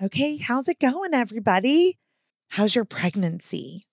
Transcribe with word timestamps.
Okay, 0.00 0.36
how's 0.36 0.68
it 0.68 0.78
going, 0.78 1.12
everybody? 1.12 1.98
How's 2.50 2.76
your 2.76 2.84
pregnancy? 2.84 3.88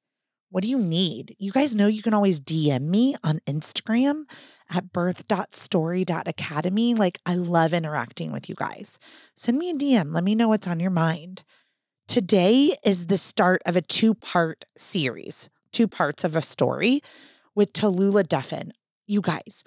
What 0.52 0.62
do 0.62 0.70
you 0.70 0.78
need? 0.78 1.36
You 1.40 1.52
guys 1.52 1.74
know 1.74 1.88
you 1.88 2.04
can 2.04 2.14
always 2.14 2.40
DM 2.40 2.84
me 2.84 3.16
on 3.24 3.40
Instagram 3.48 4.30
at 4.70 4.94
birth.story.academy. 4.94 6.94
Like, 6.94 7.18
I 7.26 7.34
love 7.34 7.74
interacting 7.74 8.32
with 8.32 8.48
you 8.48 8.54
guys. 8.54 9.00
Send 9.36 9.58
me 9.58 9.72
a 9.72 9.74
DM. 9.74 10.14
Let 10.14 10.24
me 10.24 10.36
know 10.36 10.50
what's 10.50 10.68
on 10.68 10.80
your 10.80 10.92
mind. 10.92 11.44
Today 12.08 12.78
is 12.86 13.08
the 13.08 13.18
start 13.18 13.64
of 13.66 13.76
a 13.76 13.82
two 13.82 14.14
part 14.14 14.66
series, 14.78 15.50
two 15.72 15.88
parts 15.88 16.24
of 16.24 16.36
a 16.36 16.42
story 16.42 17.02
with 17.56 17.74
Tallulah 17.74 18.28
Duffin. 18.28 18.74
You 19.08 19.22
guys, 19.22 19.64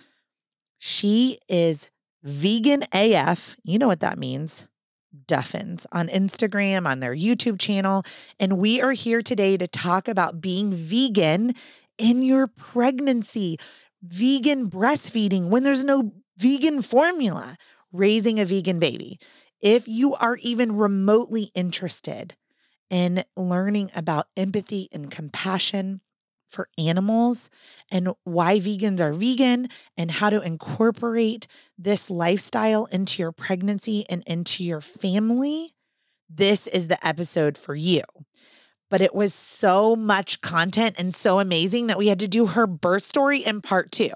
she 0.78 1.40
is 1.48 1.90
vegan 2.22 2.84
AF. 2.92 3.56
You 3.64 3.80
know 3.80 3.88
what 3.88 3.98
that 3.98 4.20
means. 4.20 4.67
Duffins 5.26 5.86
on 5.92 6.08
Instagram, 6.08 6.86
on 6.86 7.00
their 7.00 7.14
YouTube 7.14 7.58
channel. 7.58 8.04
And 8.38 8.58
we 8.58 8.80
are 8.80 8.92
here 8.92 9.22
today 9.22 9.56
to 9.56 9.66
talk 9.66 10.08
about 10.08 10.40
being 10.40 10.72
vegan 10.72 11.54
in 11.96 12.22
your 12.22 12.46
pregnancy, 12.46 13.58
vegan 14.02 14.70
breastfeeding 14.70 15.48
when 15.48 15.62
there's 15.62 15.84
no 15.84 16.12
vegan 16.36 16.82
formula, 16.82 17.56
raising 17.92 18.38
a 18.38 18.44
vegan 18.44 18.78
baby. 18.78 19.18
If 19.60 19.88
you 19.88 20.14
are 20.14 20.36
even 20.36 20.76
remotely 20.76 21.50
interested 21.54 22.36
in 22.90 23.24
learning 23.36 23.90
about 23.94 24.28
empathy 24.36 24.88
and 24.92 25.10
compassion, 25.10 26.00
for 26.48 26.68
animals 26.78 27.50
and 27.90 28.08
why 28.24 28.58
vegans 28.58 29.00
are 29.00 29.12
vegan 29.12 29.68
and 29.96 30.10
how 30.10 30.30
to 30.30 30.40
incorporate 30.40 31.46
this 31.76 32.10
lifestyle 32.10 32.86
into 32.86 33.22
your 33.22 33.32
pregnancy 33.32 34.04
and 34.08 34.22
into 34.26 34.64
your 34.64 34.80
family, 34.80 35.72
this 36.28 36.66
is 36.66 36.88
the 36.88 37.06
episode 37.06 37.56
for 37.56 37.74
you. 37.74 38.02
But 38.90 39.00
it 39.02 39.14
was 39.14 39.34
so 39.34 39.94
much 39.94 40.40
content 40.40 40.96
and 40.98 41.14
so 41.14 41.40
amazing 41.40 41.88
that 41.88 41.98
we 41.98 42.08
had 42.08 42.20
to 42.20 42.28
do 42.28 42.46
her 42.46 42.66
birth 42.66 43.02
story 43.02 43.40
in 43.40 43.60
part 43.60 43.92
two. 43.92 44.10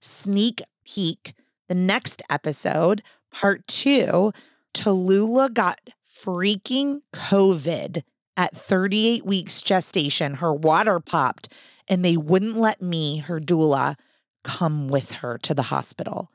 Sneak 0.00 0.62
peek, 0.84 1.34
the 1.68 1.74
next 1.74 2.22
episode, 2.28 3.02
part 3.30 3.66
two, 3.66 4.32
Tallulah 4.74 5.52
got 5.54 5.80
freaking 6.12 7.00
COVID 7.12 8.02
at 8.40 8.56
38 8.56 9.26
weeks 9.26 9.60
gestation. 9.60 10.34
Her 10.34 10.50
water 10.50 10.98
popped 10.98 11.52
and 11.86 12.02
they 12.02 12.16
wouldn't 12.16 12.56
let 12.56 12.80
me, 12.80 13.18
her 13.18 13.38
doula, 13.38 13.96
come 14.44 14.88
with 14.88 15.12
her 15.16 15.36
to 15.42 15.52
the 15.52 15.64
hospital. 15.64 16.32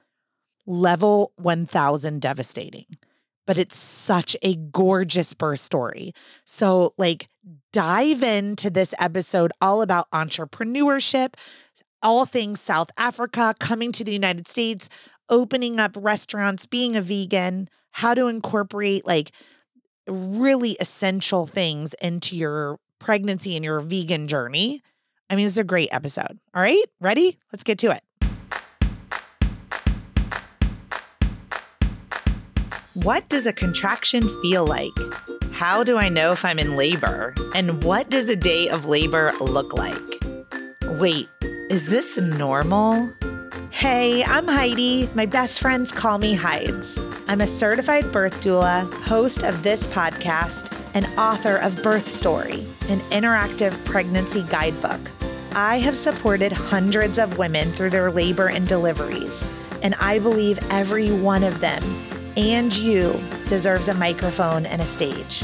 Level 0.68 1.34
1000 1.38 2.22
devastating. 2.22 2.86
But 3.48 3.58
it's 3.58 3.76
such 3.76 4.38
a 4.44 4.56
gorgeous 4.56 5.34
birth 5.34 5.62
story. 5.62 6.14
So, 6.44 6.94
like, 7.00 7.28
dive 7.74 8.22
into 8.22 8.70
this 8.70 8.94
episode 9.00 9.52
all 9.60 9.82
about 9.82 10.10
entrepreneurship, 10.12 11.34
all 12.04 12.26
things 12.26 12.62
South 12.62 12.92
Africa, 12.98 13.56
coming 13.60 13.92
to 13.94 14.04
the 14.04 14.14
United 14.14 14.48
States, 14.48 14.90
opening 15.28 15.80
up 15.80 15.98
restaurants, 16.00 16.68
being 16.68 16.96
a 16.96 17.02
vegan, 17.02 17.68
how 17.94 18.14
to 18.14 18.28
incorporate 18.28 19.08
like 19.08 19.32
really 20.08 20.78
essential 20.80 21.48
things 21.48 21.94
into 21.96 22.36
your 22.36 22.78
pregnancy 23.00 23.56
and 23.56 23.66
your 23.66 23.80
vegan 23.80 24.28
journey. 24.28 24.82
I 25.30 25.36
mean, 25.36 25.46
it's 25.46 25.58
a 25.58 25.64
great 25.64 25.90
episode. 25.92 26.40
All 26.54 26.62
right, 26.62 26.84
ready? 27.02 27.38
Let's 27.52 27.64
get 27.64 27.80
to 27.80 27.92
it. 27.92 28.02
What 32.94 33.28
does 33.28 33.46
a 33.46 33.54
contraction 33.54 34.22
feel 34.42 34.66
like? 34.66 34.92
How 35.52 35.84
do 35.84 35.98
I 35.98 36.10
know 36.10 36.32
if 36.32 36.46
I'm 36.46 36.60
in 36.60 36.76
labor? 36.76 37.34
And 37.54 37.84
what 37.84 38.10
does 38.10 38.30
a 38.30 38.36
day 38.36 38.70
of 38.70 38.86
labor 38.86 39.32
look 39.40 39.74
like? 39.74 39.96
Wait, 41.00 41.28
is 41.70 41.90
this 41.90 42.18
normal? 42.18 43.10
Hey, 43.76 44.24
I'm 44.24 44.48
Heidi. 44.48 45.10
My 45.16 45.26
best 45.26 45.60
friends 45.60 45.92
call 45.92 46.18
me 46.18 46.34
Hides. 46.34 46.98
I'm 47.28 47.42
a 47.42 47.46
certified 47.46 48.10
birth 48.14 48.40
doula, 48.40 48.90
host 49.04 49.44
of 49.44 49.64
this 49.64 49.86
podcast, 49.88 50.74
and 50.94 51.06
author 51.20 51.58
of 51.58 51.84
Birth 51.84 52.08
Story, 52.08 52.66
an 52.88 53.02
interactive 53.12 53.74
pregnancy 53.84 54.44
guidebook. 54.44 55.02
I 55.56 55.80
have 55.80 55.98
supported 55.98 56.54
hundreds 56.54 57.20
of 57.20 57.38
women 57.38 57.74
through 57.74 57.90
their 57.90 58.10
labor 58.10 58.48
and 58.48 58.66
deliveries, 58.66 59.44
and 59.84 59.94
I 59.96 60.20
believe 60.20 60.58
every 60.72 61.12
one 61.12 61.44
of 61.44 61.60
them 61.60 61.84
and 62.38 62.74
you 62.74 63.22
deserves 63.50 63.90
a 63.90 63.94
microphone 63.94 64.66
and 64.66 64.82
a 64.82 64.86
stage. 64.86 65.44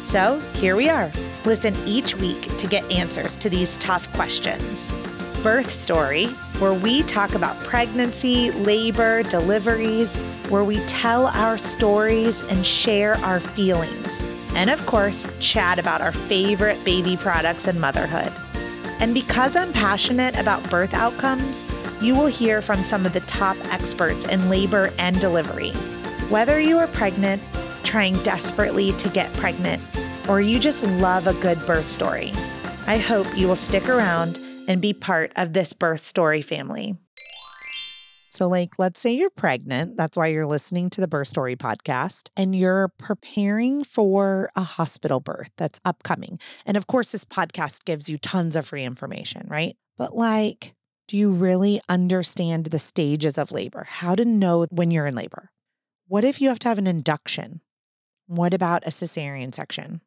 So 0.00 0.40
here 0.54 0.74
we 0.74 0.88
are. 0.88 1.12
Listen 1.44 1.76
each 1.84 2.14
week 2.16 2.56
to 2.56 2.66
get 2.66 2.90
answers 2.90 3.36
to 3.36 3.50
these 3.50 3.76
tough 3.76 4.10
questions. 4.14 4.90
Birth 5.42 5.70
Story, 5.70 6.26
where 6.58 6.74
we 6.74 7.02
talk 7.04 7.34
about 7.34 7.56
pregnancy, 7.64 8.50
labor, 8.50 9.22
deliveries, 9.22 10.16
where 10.48 10.64
we 10.64 10.78
tell 10.86 11.28
our 11.28 11.56
stories 11.56 12.42
and 12.42 12.66
share 12.66 13.14
our 13.18 13.38
feelings. 13.38 14.22
And 14.54 14.68
of 14.68 14.84
course, 14.86 15.26
chat 15.38 15.78
about 15.78 16.00
our 16.00 16.12
favorite 16.12 16.82
baby 16.84 17.16
products 17.16 17.66
and 17.66 17.80
motherhood. 17.80 18.32
And 18.98 19.14
because 19.14 19.54
I'm 19.54 19.72
passionate 19.72 20.36
about 20.36 20.68
birth 20.70 20.94
outcomes, 20.94 21.64
you 22.02 22.14
will 22.14 22.26
hear 22.26 22.60
from 22.60 22.82
some 22.82 23.06
of 23.06 23.12
the 23.12 23.20
top 23.20 23.56
experts 23.72 24.24
in 24.24 24.48
labor 24.48 24.90
and 24.98 25.20
delivery. 25.20 25.70
Whether 26.30 26.58
you 26.58 26.78
are 26.78 26.88
pregnant, 26.88 27.42
trying 27.84 28.20
desperately 28.22 28.92
to 28.94 29.08
get 29.08 29.32
pregnant, 29.34 29.82
or 30.28 30.40
you 30.40 30.58
just 30.58 30.82
love 30.82 31.26
a 31.26 31.34
good 31.34 31.64
birth 31.64 31.88
story, 31.88 32.32
I 32.86 32.98
hope 32.98 33.26
you 33.36 33.46
will 33.46 33.56
stick 33.56 33.88
around 33.88 34.40
and 34.68 34.80
be 34.80 34.92
part 34.92 35.32
of 35.34 35.54
this 35.54 35.72
birth 35.72 36.06
story 36.06 36.42
family. 36.42 36.96
So, 38.30 38.46
like, 38.46 38.78
let's 38.78 39.00
say 39.00 39.14
you're 39.14 39.30
pregnant. 39.30 39.96
That's 39.96 40.16
why 40.16 40.26
you're 40.26 40.46
listening 40.46 40.90
to 40.90 41.00
the 41.00 41.08
Birth 41.08 41.28
Story 41.28 41.56
podcast 41.56 42.28
and 42.36 42.54
you're 42.54 42.88
preparing 42.98 43.82
for 43.82 44.50
a 44.54 44.60
hospital 44.60 45.18
birth 45.18 45.50
that's 45.56 45.80
upcoming. 45.84 46.38
And 46.66 46.76
of 46.76 46.86
course, 46.86 47.10
this 47.10 47.24
podcast 47.24 47.86
gives 47.86 48.10
you 48.10 48.18
tons 48.18 48.54
of 48.54 48.66
free 48.66 48.84
information, 48.84 49.46
right? 49.48 49.76
But, 49.96 50.14
like, 50.14 50.74
do 51.08 51.16
you 51.16 51.32
really 51.32 51.80
understand 51.88 52.66
the 52.66 52.78
stages 52.78 53.38
of 53.38 53.50
labor? 53.50 53.86
How 53.88 54.14
to 54.14 54.26
know 54.26 54.66
when 54.70 54.90
you're 54.90 55.06
in 55.06 55.14
labor? 55.14 55.50
What 56.06 56.22
if 56.22 56.40
you 56.40 56.50
have 56.50 56.58
to 56.60 56.68
have 56.68 56.78
an 56.78 56.86
induction? 56.86 57.62
What 58.26 58.52
about 58.52 58.86
a 58.86 58.90
cesarean 58.90 59.54
section? 59.54 60.02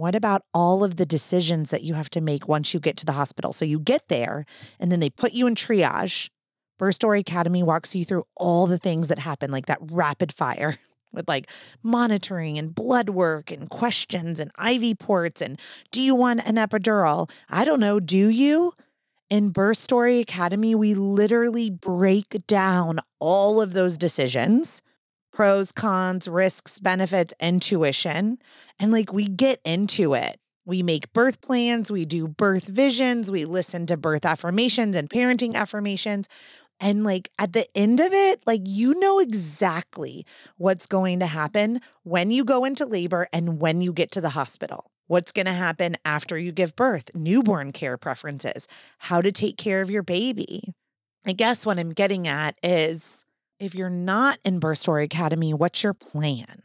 What 0.00 0.14
about 0.14 0.44
all 0.54 0.82
of 0.82 0.96
the 0.96 1.04
decisions 1.04 1.68
that 1.68 1.82
you 1.82 1.92
have 1.92 2.08
to 2.10 2.22
make 2.22 2.48
once 2.48 2.72
you 2.72 2.80
get 2.80 2.96
to 2.96 3.04
the 3.04 3.12
hospital? 3.12 3.52
So 3.52 3.66
you 3.66 3.78
get 3.78 4.08
there 4.08 4.46
and 4.78 4.90
then 4.90 4.98
they 4.98 5.10
put 5.10 5.34
you 5.34 5.46
in 5.46 5.54
triage 5.54 6.30
Birth 6.78 6.94
Story 6.94 7.20
Academy 7.20 7.62
walks 7.62 7.94
you 7.94 8.06
through 8.06 8.24
all 8.34 8.66
the 8.66 8.78
things 8.78 9.08
that 9.08 9.18
happen, 9.18 9.50
like 9.50 9.66
that 9.66 9.76
rapid 9.82 10.32
fire 10.32 10.78
with 11.12 11.28
like 11.28 11.50
monitoring 11.82 12.56
and 12.58 12.74
blood 12.74 13.10
work 13.10 13.50
and 13.50 13.68
questions 13.68 14.40
and 14.40 14.50
IV 14.58 14.98
ports 14.98 15.42
and 15.42 15.60
do 15.90 16.00
you 16.00 16.14
want 16.14 16.48
an 16.48 16.54
epidural? 16.54 17.30
I 17.50 17.66
don't 17.66 17.80
know. 17.80 18.00
Do 18.00 18.28
you? 18.30 18.72
In 19.28 19.50
Birth 19.50 19.76
Story 19.76 20.18
Academy, 20.18 20.74
we 20.74 20.94
literally 20.94 21.68
break 21.68 22.46
down 22.46 23.00
all 23.18 23.60
of 23.60 23.74
those 23.74 23.98
decisions 23.98 24.80
pros, 25.40 25.72
cons, 25.72 26.28
risks, 26.28 26.78
benefits, 26.78 27.32
intuition. 27.40 28.36
And 28.78 28.92
like 28.92 29.10
we 29.10 29.26
get 29.26 29.58
into 29.64 30.12
it. 30.12 30.38
We 30.66 30.82
make 30.82 31.14
birth 31.14 31.40
plans, 31.40 31.90
we 31.90 32.04
do 32.04 32.28
birth 32.28 32.66
visions, 32.66 33.30
we 33.30 33.46
listen 33.46 33.86
to 33.86 33.96
birth 33.96 34.26
affirmations 34.26 34.96
and 34.96 35.08
parenting 35.08 35.54
affirmations. 35.54 36.28
And 36.78 37.04
like 37.04 37.30
at 37.38 37.54
the 37.54 37.66
end 37.74 38.00
of 38.00 38.12
it, 38.12 38.42
like 38.46 38.60
you 38.66 38.92
know 39.00 39.18
exactly 39.18 40.26
what's 40.58 40.84
going 40.84 41.20
to 41.20 41.26
happen 41.26 41.80
when 42.02 42.30
you 42.30 42.44
go 42.44 42.66
into 42.66 42.84
labor 42.84 43.26
and 43.32 43.58
when 43.58 43.80
you 43.80 43.94
get 43.94 44.10
to 44.12 44.20
the 44.20 44.28
hospital. 44.28 44.90
What's 45.06 45.32
going 45.32 45.46
to 45.46 45.54
happen 45.54 45.96
after 46.04 46.36
you 46.36 46.52
give 46.52 46.76
birth, 46.76 47.14
newborn 47.14 47.72
care 47.72 47.96
preferences, 47.96 48.68
how 48.98 49.22
to 49.22 49.32
take 49.32 49.56
care 49.56 49.80
of 49.80 49.90
your 49.90 50.02
baby. 50.02 50.74
I 51.24 51.32
guess 51.32 51.64
what 51.64 51.78
I'm 51.78 51.94
getting 51.94 52.28
at 52.28 52.58
is 52.62 53.24
if 53.60 53.74
you're 53.74 53.90
not 53.90 54.38
in 54.42 54.58
Birth 54.58 54.78
Story 54.78 55.04
Academy, 55.04 55.52
what's 55.52 55.82
your 55.82 55.92
plan? 55.92 56.62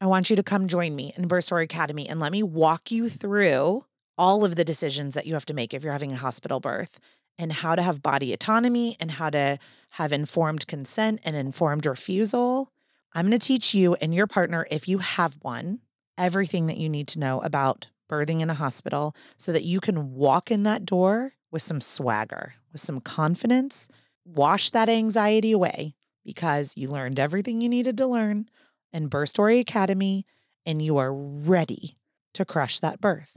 I 0.00 0.06
want 0.06 0.30
you 0.30 0.36
to 0.36 0.42
come 0.42 0.66
join 0.66 0.96
me 0.96 1.12
in 1.14 1.28
Birth 1.28 1.44
Story 1.44 1.64
Academy 1.64 2.08
and 2.08 2.18
let 2.18 2.32
me 2.32 2.42
walk 2.42 2.90
you 2.90 3.10
through 3.10 3.84
all 4.16 4.44
of 4.44 4.56
the 4.56 4.64
decisions 4.64 5.14
that 5.14 5.26
you 5.26 5.34
have 5.34 5.44
to 5.46 5.54
make 5.54 5.74
if 5.74 5.84
you're 5.84 5.92
having 5.92 6.12
a 6.12 6.16
hospital 6.16 6.58
birth 6.58 6.98
and 7.38 7.52
how 7.52 7.74
to 7.74 7.82
have 7.82 8.02
body 8.02 8.32
autonomy 8.32 8.96
and 8.98 9.12
how 9.12 9.28
to 9.30 9.58
have 9.90 10.12
informed 10.12 10.66
consent 10.66 11.20
and 11.22 11.36
informed 11.36 11.84
refusal. 11.84 12.72
I'm 13.12 13.28
going 13.28 13.38
to 13.38 13.46
teach 13.46 13.74
you 13.74 13.94
and 13.96 14.14
your 14.14 14.26
partner, 14.26 14.66
if 14.70 14.88
you 14.88 14.98
have 14.98 15.36
one, 15.42 15.80
everything 16.16 16.66
that 16.66 16.78
you 16.78 16.88
need 16.88 17.08
to 17.08 17.20
know 17.20 17.40
about 17.42 17.88
birthing 18.10 18.40
in 18.40 18.48
a 18.48 18.54
hospital 18.54 19.14
so 19.36 19.52
that 19.52 19.64
you 19.64 19.80
can 19.80 20.14
walk 20.14 20.50
in 20.50 20.62
that 20.62 20.86
door 20.86 21.34
with 21.50 21.62
some 21.62 21.80
swagger, 21.80 22.54
with 22.72 22.80
some 22.80 23.00
confidence, 23.00 23.88
wash 24.24 24.70
that 24.70 24.88
anxiety 24.88 25.52
away 25.52 25.94
because 26.28 26.74
you 26.76 26.90
learned 26.90 27.18
everything 27.18 27.62
you 27.62 27.70
needed 27.70 27.96
to 27.96 28.06
learn 28.06 28.50
in 28.92 29.08
Birth 29.08 29.30
Story 29.30 29.60
Academy 29.60 30.26
and 30.66 30.82
you 30.82 30.98
are 30.98 31.10
ready 31.10 31.96
to 32.34 32.44
crush 32.44 32.80
that 32.80 33.00
birth. 33.00 33.32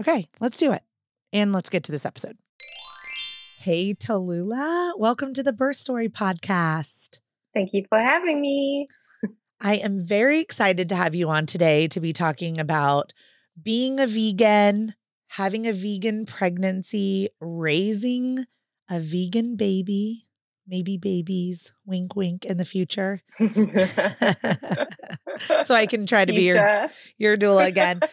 Okay, 0.00 0.28
let's 0.38 0.56
do 0.56 0.70
it. 0.70 0.84
And 1.32 1.52
let's 1.52 1.68
get 1.68 1.82
to 1.84 1.90
this 1.90 2.06
episode. 2.06 2.38
Hey, 3.58 3.94
Tallulah, 3.94 4.92
welcome 4.96 5.34
to 5.34 5.42
the 5.42 5.52
Birth 5.52 5.74
Story 5.74 6.08
Podcast. 6.08 7.18
Thank 7.52 7.70
you 7.72 7.84
for 7.88 7.98
having 7.98 8.40
me. 8.40 8.86
I 9.60 9.78
am 9.78 10.04
very 10.04 10.38
excited 10.38 10.88
to 10.90 10.94
have 10.94 11.16
you 11.16 11.30
on 11.30 11.46
today 11.46 11.88
to 11.88 11.98
be 11.98 12.12
talking 12.12 12.60
about 12.60 13.12
being 13.60 13.98
a 13.98 14.06
vegan, 14.06 14.94
having 15.26 15.66
a 15.66 15.72
vegan 15.72 16.26
pregnancy, 16.26 17.30
raising 17.40 18.46
a 18.88 19.00
vegan 19.00 19.56
baby, 19.56 20.28
maybe 20.70 20.96
babies, 20.96 21.72
wink, 21.84 22.16
wink, 22.16 22.46
in 22.46 22.56
the 22.56 22.64
future. 22.64 23.20
so 25.62 25.74
I 25.74 25.86
can 25.86 26.06
try 26.06 26.24
to 26.24 26.32
be 26.32 26.44
your, 26.44 26.88
your 27.18 27.36
doula 27.36 27.66
again. 27.66 28.00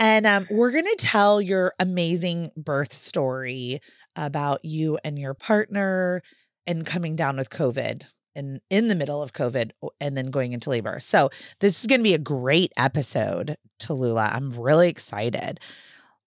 And 0.00 0.28
um, 0.28 0.46
we're 0.48 0.70
going 0.70 0.84
to 0.84 0.96
tell 0.96 1.42
your 1.42 1.74
amazing 1.80 2.52
birth 2.56 2.92
story 2.92 3.80
about 4.14 4.64
you 4.64 4.96
and 5.02 5.18
your 5.18 5.34
partner 5.34 6.22
and 6.68 6.86
coming 6.86 7.16
down 7.16 7.36
with 7.36 7.50
COVID 7.50 8.04
and 8.36 8.60
in 8.70 8.86
the 8.86 8.94
middle 8.94 9.20
of 9.20 9.32
COVID 9.32 9.72
and 10.00 10.16
then 10.16 10.30
going 10.30 10.52
into 10.52 10.70
labor. 10.70 11.00
So 11.00 11.30
this 11.58 11.80
is 11.80 11.88
going 11.88 11.98
to 11.98 12.04
be 12.04 12.14
a 12.14 12.18
great 12.18 12.72
episode, 12.76 13.56
Tallulah. 13.80 14.32
I'm 14.32 14.50
really 14.50 14.88
excited. 14.88 15.58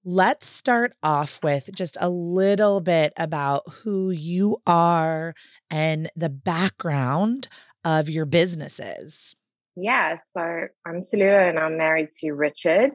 Let's 0.03 0.47
start 0.47 0.93
off 1.03 1.39
with 1.43 1.69
just 1.75 1.95
a 2.01 2.09
little 2.09 2.81
bit 2.81 3.13
about 3.17 3.61
who 3.69 4.09
you 4.09 4.57
are 4.65 5.35
and 5.69 6.09
the 6.15 6.29
background 6.29 7.47
of 7.85 8.09
your 8.09 8.25
businesses. 8.25 9.35
Yeah, 9.75 10.17
so 10.17 10.41
I'm 10.87 11.01
Tallulah 11.01 11.49
and 11.49 11.59
I'm 11.59 11.77
married 11.77 12.11
to 12.13 12.31
Richard 12.31 12.93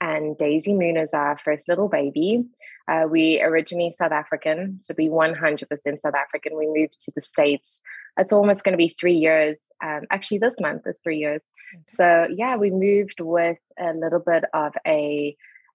and 0.00 0.38
Daisy 0.38 0.74
Moon 0.74 0.96
is 0.96 1.12
our 1.12 1.36
first 1.38 1.68
little 1.68 1.88
baby. 1.88 2.44
Uh, 2.86 3.06
we 3.10 3.42
originally 3.42 3.90
South 3.90 4.12
African, 4.12 4.78
so 4.80 4.94
we 4.96 5.08
100% 5.08 5.66
South 5.66 6.14
African. 6.14 6.56
We 6.56 6.68
moved 6.68 7.00
to 7.00 7.12
the 7.16 7.22
States. 7.22 7.80
It's 8.16 8.32
almost 8.32 8.62
going 8.62 8.74
to 8.74 8.78
be 8.78 8.94
three 9.00 9.14
years. 9.14 9.60
Um, 9.82 10.02
actually, 10.10 10.38
this 10.38 10.60
month 10.60 10.82
is 10.86 11.00
three 11.02 11.18
years. 11.18 11.42
So, 11.88 12.28
yeah, 12.32 12.56
we 12.56 12.70
moved 12.70 13.20
with 13.20 13.58
a 13.76 13.92
little 13.94 14.20
bit 14.20 14.44
of 14.52 14.74
a 14.86 15.34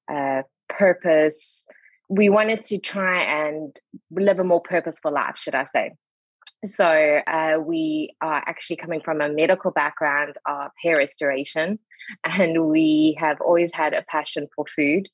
uh, 0.09 0.43
purpose. 0.69 1.65
We 2.07 2.29
wanted 2.29 2.61
to 2.63 2.77
try 2.77 3.21
and 3.21 3.75
live 4.11 4.39
a 4.39 4.43
more 4.43 4.61
purposeful 4.61 5.13
life, 5.13 5.37
should 5.37 5.55
I 5.55 5.65
say. 5.65 5.91
So, 6.65 7.21
uh, 7.25 7.59
we 7.63 8.15
are 8.21 8.43
actually 8.45 8.77
coming 8.77 9.01
from 9.01 9.21
a 9.21 9.29
medical 9.29 9.71
background 9.71 10.35
of 10.45 10.71
hair 10.81 10.97
restoration, 10.97 11.79
and 12.23 12.65
we 12.65 13.17
have 13.19 13.39
always 13.41 13.73
had 13.73 13.93
a 13.93 14.03
passion 14.09 14.47
for 14.55 14.65
food. 14.75 15.07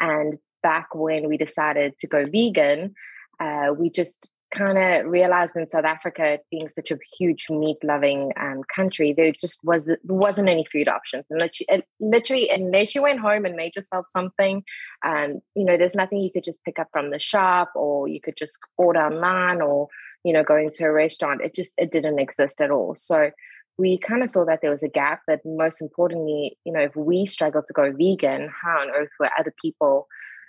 And 0.00 0.38
back 0.62 0.94
when 0.94 1.28
we 1.28 1.36
decided 1.36 1.98
to 1.98 2.06
go 2.06 2.24
vegan, 2.24 2.94
uh, 3.40 3.74
we 3.78 3.90
just 3.90 4.28
kind 4.54 4.78
of 4.78 5.10
realized 5.10 5.56
in 5.56 5.66
South 5.66 5.84
Africa, 5.84 6.38
being 6.50 6.68
such 6.68 6.90
a 6.90 6.98
huge 7.18 7.46
meat 7.50 7.78
loving 7.82 8.32
um, 8.38 8.62
country, 8.74 9.12
there 9.12 9.32
just 9.32 9.64
was 9.64 9.90
wasn't 10.04 10.48
any 10.48 10.66
food 10.72 10.88
options. 10.88 11.24
And 11.30 11.82
literally, 12.00 12.48
unless 12.50 12.94
you 12.94 13.02
went 13.02 13.20
home 13.20 13.44
and 13.44 13.56
made 13.56 13.74
yourself 13.76 14.06
something, 14.08 14.62
um, 15.04 15.40
you 15.54 15.64
know, 15.64 15.76
there's 15.76 15.94
nothing 15.94 16.18
you 16.18 16.30
could 16.30 16.44
just 16.44 16.64
pick 16.64 16.78
up 16.78 16.88
from 16.92 17.10
the 17.10 17.18
shop, 17.18 17.72
or 17.74 18.08
you 18.08 18.20
could 18.20 18.36
just 18.36 18.58
order 18.78 19.00
online, 19.00 19.60
or 19.60 19.88
you 20.24 20.32
know, 20.32 20.44
going 20.44 20.70
to 20.70 20.84
a 20.84 20.92
restaurant. 20.92 21.42
It 21.42 21.54
just 21.54 21.72
it 21.76 21.90
didn't 21.90 22.18
exist 22.18 22.60
at 22.60 22.70
all. 22.70 22.94
So 22.94 23.30
we 23.78 23.98
kind 23.98 24.22
of 24.22 24.30
saw 24.30 24.44
that 24.46 24.60
there 24.62 24.70
was 24.70 24.82
a 24.82 24.88
gap. 24.88 25.22
But 25.26 25.40
most 25.44 25.82
importantly, 25.82 26.58
you 26.64 26.72
know, 26.72 26.80
if 26.80 26.96
we 26.96 27.26
struggled 27.26 27.66
to 27.66 27.72
go 27.72 27.92
vegan, 27.92 28.50
how 28.62 28.80
on 28.80 28.90
earth 28.90 29.10
were 29.18 29.30
other 29.38 29.54
people? 29.60 30.06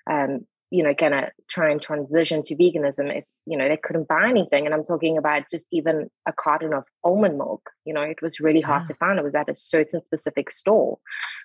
Um, 0.10 0.46
you 0.70 0.84
know, 0.84 0.94
gonna 0.94 1.32
try 1.50 1.72
and 1.72 1.82
transition 1.82 2.44
to 2.44 2.56
veganism 2.56 3.16
if 3.16 3.24
you 3.46 3.58
know 3.58 3.68
they 3.68 3.78
couldn't 3.78 4.08
buy 4.08 4.28
anything. 4.30 4.66
And 4.66 4.74
I'm 4.74 4.84
talking 4.84 5.18
about 5.18 5.44
just 5.50 5.66
even 5.72 6.10
a 6.28 6.34
carton 6.34 6.74
of 6.74 6.84
almond 7.04 7.38
milk. 7.38 7.70
You 7.86 7.94
know, 7.94 8.02
it 8.02 8.22
was 8.22 8.40
really 8.40 8.62
hard 8.62 8.88
to 8.88 8.96
find. 8.96 9.18
It 9.18 9.24
was 9.24 9.36
at 9.36 9.50
a 9.50 9.56
certain 9.56 10.04
specific 10.04 10.52
store. 10.52 11.00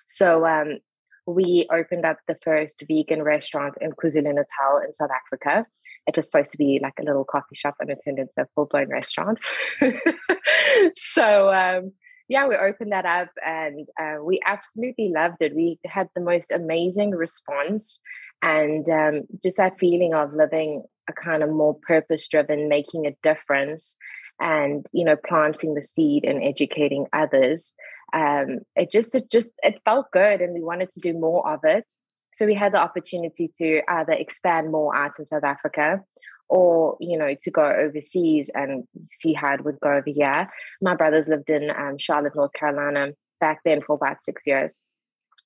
So 0.07 0.45
um, 0.45 0.79
we 1.25 1.67
opened 1.71 2.05
up 2.05 2.17
the 2.27 2.37
first 2.43 2.83
vegan 2.87 3.23
restaurant 3.23 3.77
in 3.79 3.91
KwaZulu 3.91 4.23
Natal 4.23 4.81
in 4.85 4.93
South 4.93 5.11
Africa. 5.11 5.65
It 6.05 6.17
was 6.17 6.25
supposed 6.25 6.51
to 6.51 6.57
be 6.57 6.79
like 6.83 6.95
a 6.99 7.03
little 7.03 7.23
coffee 7.23 7.55
shop, 7.55 7.75
and 7.79 7.89
it 7.89 8.01
turned 8.03 8.19
into 8.19 8.33
a 8.37 8.47
full 8.55 8.65
blown 8.65 8.89
restaurant. 8.89 9.39
so 10.95 11.53
um, 11.53 11.93
yeah, 12.27 12.47
we 12.47 12.55
opened 12.55 12.91
that 12.91 13.05
up, 13.05 13.29
and 13.45 13.87
uh, 13.97 14.15
we 14.21 14.41
absolutely 14.45 15.13
loved 15.15 15.41
it. 15.41 15.55
We 15.55 15.79
had 15.85 16.09
the 16.13 16.21
most 16.21 16.51
amazing 16.51 17.11
response 17.11 17.99
and 18.43 18.87
um, 18.89 19.23
just 19.41 19.57
that 19.57 19.79
feeling 19.79 20.13
of 20.13 20.33
living 20.33 20.83
a 21.09 21.13
kind 21.13 21.41
of 21.41 21.49
more 21.49 21.75
purpose 21.87 22.27
driven 22.27 22.69
making 22.69 23.07
a 23.07 23.15
difference 23.23 23.95
and 24.39 24.85
you 24.91 25.03
know 25.03 25.15
planting 25.15 25.73
the 25.73 25.81
seed 25.81 26.25
and 26.25 26.43
educating 26.43 27.07
others 27.13 27.73
um, 28.13 28.59
it 28.75 28.91
just 28.91 29.15
it 29.15 29.29
just 29.29 29.49
it 29.63 29.81
felt 29.83 30.11
good 30.11 30.41
and 30.41 30.53
we 30.53 30.61
wanted 30.61 30.91
to 30.91 30.99
do 30.99 31.13
more 31.13 31.51
of 31.51 31.61
it. 31.63 31.91
So 32.33 32.45
we 32.45 32.53
had 32.53 32.73
the 32.73 32.81
opportunity 32.81 33.49
to 33.57 33.81
either 33.87 34.13
expand 34.13 34.71
more 34.71 34.95
out 34.95 35.19
in 35.19 35.25
south 35.25 35.43
africa 35.43 36.01
or 36.49 36.97
you 36.99 37.17
know 37.17 37.35
to 37.41 37.51
go 37.51 37.63
overseas 37.63 38.49
and 38.53 38.83
see 39.09 39.33
how 39.33 39.55
it 39.55 39.65
would 39.65 39.79
go 39.79 39.89
over 39.89 40.03
here. 40.05 40.47
My 40.81 40.95
brothers 40.95 41.27
lived 41.27 41.49
in 41.49 41.71
um, 41.71 41.97
charlotte 41.97 42.35
north 42.35 42.53
carolina 42.53 43.13
back 43.39 43.61
then 43.65 43.81
for 43.81 43.95
about 43.95 44.21
six 44.21 44.45
years 44.45 44.79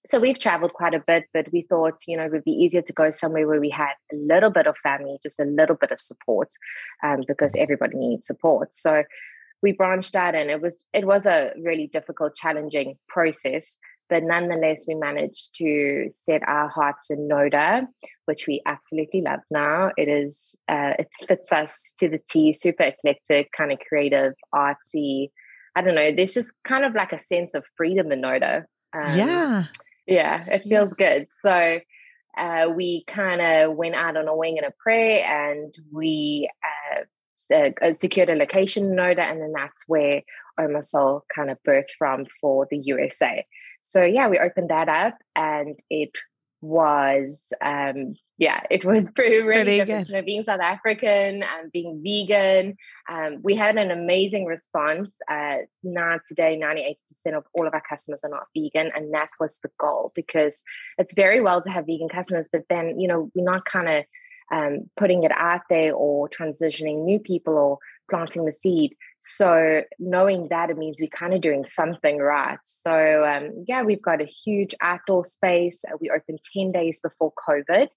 so 0.05 0.19
we've 0.19 0.39
traveled 0.39 0.73
quite 0.73 0.93
a 0.93 1.03
bit, 1.05 1.25
but 1.33 1.51
we 1.51 1.63
thought, 1.63 1.95
you 2.07 2.15
know, 2.15 2.23
it 2.23 2.31
would 2.31 2.45
be 2.45 2.51
easier 2.51 2.81
to 2.81 2.93
go 2.93 3.11
somewhere 3.11 3.47
where 3.47 3.59
we 3.59 3.69
had 3.69 3.93
a 4.11 4.15
little 4.15 4.49
bit 4.49 4.67
of 4.67 4.77
family, 4.77 5.17
just 5.21 5.39
a 5.39 5.45
little 5.45 5.75
bit 5.75 5.91
of 5.91 5.99
support, 5.99 6.49
um, 7.03 7.23
because 7.27 7.53
everybody 7.57 7.97
needs 7.97 8.27
support. 8.27 8.73
So 8.73 9.03
we 9.61 9.73
branched 9.73 10.15
out, 10.15 10.35
and 10.35 10.49
it 10.49 10.61
was 10.61 10.85
it 10.93 11.05
was 11.05 11.25
a 11.25 11.51
really 11.61 11.89
difficult, 11.91 12.35
challenging 12.35 12.97
process. 13.09 13.79
But 14.09 14.23
nonetheless, 14.23 14.85
we 14.87 14.95
managed 14.95 15.55
to 15.55 16.07
set 16.13 16.41
our 16.47 16.69
hearts 16.69 17.09
in 17.09 17.27
Noda, 17.27 17.85
which 18.25 18.47
we 18.47 18.61
absolutely 18.65 19.21
love 19.21 19.41
now. 19.51 19.91
It 19.97 20.07
is 20.07 20.55
uh, 20.69 20.93
it 20.99 21.09
fits 21.27 21.51
us 21.51 21.91
to 21.99 22.07
the 22.07 22.19
T, 22.29 22.53
super 22.53 22.83
eclectic, 22.83 23.51
kind 23.51 23.73
of 23.73 23.79
creative, 23.79 24.33
artsy. 24.55 25.31
I 25.75 25.81
don't 25.81 25.95
know. 25.95 26.11
There's 26.15 26.33
just 26.33 26.53
kind 26.63 26.85
of 26.85 26.95
like 26.95 27.11
a 27.11 27.19
sense 27.19 27.53
of 27.53 27.65
freedom 27.75 28.11
in 28.11 28.21
Noda. 28.21 28.65
Um, 28.93 29.17
yeah 29.17 29.63
yeah, 30.07 30.45
it 30.47 30.63
feels 30.67 30.95
yeah. 30.97 31.19
good. 31.19 31.27
So 31.29 31.79
uh, 32.37 32.69
we 32.75 33.03
kind 33.07 33.41
of 33.41 33.75
went 33.75 33.95
out 33.95 34.17
on 34.17 34.27
a 34.27 34.35
wing 34.35 34.57
and 34.57 34.67
a 34.67 34.73
prayer, 34.81 35.25
and 35.25 35.73
we 35.91 36.49
uh, 36.63 37.03
uh, 37.53 37.93
secured 37.93 38.29
a 38.29 38.35
location 38.35 38.85
in 38.85 38.95
Noda, 38.95 39.19
and 39.19 39.41
then 39.41 39.53
that's 39.53 39.83
where 39.87 40.21
Omasol 40.59 41.21
kind 41.33 41.49
of 41.49 41.57
birthed 41.67 41.91
from 41.97 42.25
for 42.41 42.67
the 42.69 42.77
USA. 42.77 43.45
So 43.83 44.03
yeah, 44.03 44.27
we 44.27 44.39
opened 44.39 44.69
that 44.69 44.89
up, 44.89 45.17
and 45.35 45.79
it 45.89 46.11
was 46.61 47.53
um, 47.63 48.15
yeah, 48.37 48.61
it 48.69 48.85
was 48.85 49.11
pretty 49.15 49.37
really 49.37 49.83
pretty. 49.83 50.09
You 50.09 50.15
know, 50.15 50.21
being 50.21 50.43
South 50.43 50.61
African 50.61 51.43
and 51.43 51.71
being 51.71 52.01
vegan, 52.03 52.75
um, 53.09 53.39
we 53.41 53.55
had 53.55 53.77
an 53.77 53.91
amazing 53.91 54.45
response. 54.45 55.15
Uh, 55.29 55.57
now 55.83 56.17
today, 56.27 56.57
ninety-eight 56.57 56.99
percent 57.09 57.35
of 57.35 57.43
all 57.53 57.67
of 57.67 57.73
our 57.73 57.83
customers 57.87 58.23
are 58.23 58.29
not 58.29 58.47
vegan, 58.55 58.91
and 58.95 59.13
that 59.13 59.29
was 59.39 59.59
the 59.59 59.69
goal 59.79 60.11
because 60.15 60.63
it's 60.97 61.13
very 61.13 61.41
well 61.41 61.61
to 61.61 61.69
have 61.69 61.85
vegan 61.85 62.09
customers, 62.09 62.49
but 62.51 62.63
then 62.69 62.99
you 62.99 63.07
know 63.07 63.31
we're 63.35 63.43
not 63.43 63.65
kind 63.65 63.89
of 63.89 64.05
um, 64.51 64.89
putting 64.97 65.23
it 65.23 65.31
out 65.31 65.61
there 65.69 65.93
or 65.93 66.29
transitioning 66.29 67.03
new 67.03 67.19
people 67.19 67.55
or 67.55 67.79
planting 68.09 68.45
the 68.45 68.51
seed. 68.51 68.95
So 69.19 69.81
knowing 69.99 70.47
that 70.49 70.69
it 70.69 70.77
means 70.77 70.99
we're 70.99 71.09
kind 71.09 71.33
of 71.33 71.41
doing 71.41 71.65
something 71.65 72.17
right. 72.17 72.59
So 72.63 73.25
um, 73.25 73.65
yeah, 73.67 73.83
we've 73.83 74.01
got 74.01 74.21
a 74.21 74.25
huge 74.25 74.75
outdoor 74.81 75.25
space. 75.25 75.83
We 75.99 76.09
opened 76.09 76.39
ten 76.53 76.71
days 76.71 76.99
before 76.99 77.33
COVID. 77.47 77.87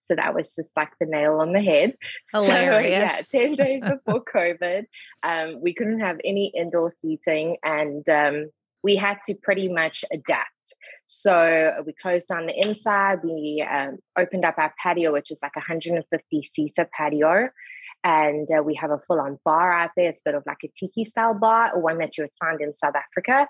So 0.00 0.14
that 0.14 0.34
was 0.34 0.54
just 0.54 0.72
like 0.76 0.90
the 1.00 1.06
nail 1.06 1.40
on 1.40 1.52
the 1.52 1.60
head. 1.60 1.96
Hilarious. 2.32 3.28
So, 3.28 3.38
yeah, 3.38 3.46
10 3.46 3.54
days 3.56 3.82
before 3.82 4.24
COVID, 4.24 4.84
um, 5.22 5.60
we 5.60 5.74
couldn't 5.74 6.00
have 6.00 6.16
any 6.24 6.50
indoor 6.54 6.90
seating 6.90 7.56
and 7.62 8.08
um, 8.08 8.50
we 8.82 8.96
had 8.96 9.18
to 9.26 9.34
pretty 9.34 9.68
much 9.68 10.04
adapt. 10.12 10.50
So 11.06 11.82
we 11.84 11.92
closed 11.92 12.28
down 12.28 12.46
the 12.46 12.66
inside. 12.66 13.18
We 13.22 13.66
um, 13.68 13.98
opened 14.18 14.44
up 14.44 14.58
our 14.58 14.72
patio, 14.82 15.12
which 15.12 15.30
is 15.30 15.40
like 15.42 15.52
a 15.56 15.60
150 15.60 16.42
seater 16.42 16.88
patio. 16.96 17.48
And 18.06 18.46
uh, 18.56 18.62
we 18.62 18.76
have 18.76 18.92
a 18.92 19.00
full 19.08 19.18
on 19.18 19.40
bar 19.44 19.72
out 19.72 19.90
there. 19.96 20.08
It's 20.08 20.20
a 20.20 20.30
bit 20.30 20.34
of 20.36 20.44
like 20.46 20.58
a 20.62 20.68
tiki 20.78 21.02
style 21.04 21.34
bar, 21.34 21.76
one 21.76 21.98
that 21.98 22.16
you 22.16 22.22
would 22.22 22.30
find 22.38 22.60
in 22.60 22.72
South 22.76 22.94
Africa. 22.94 23.48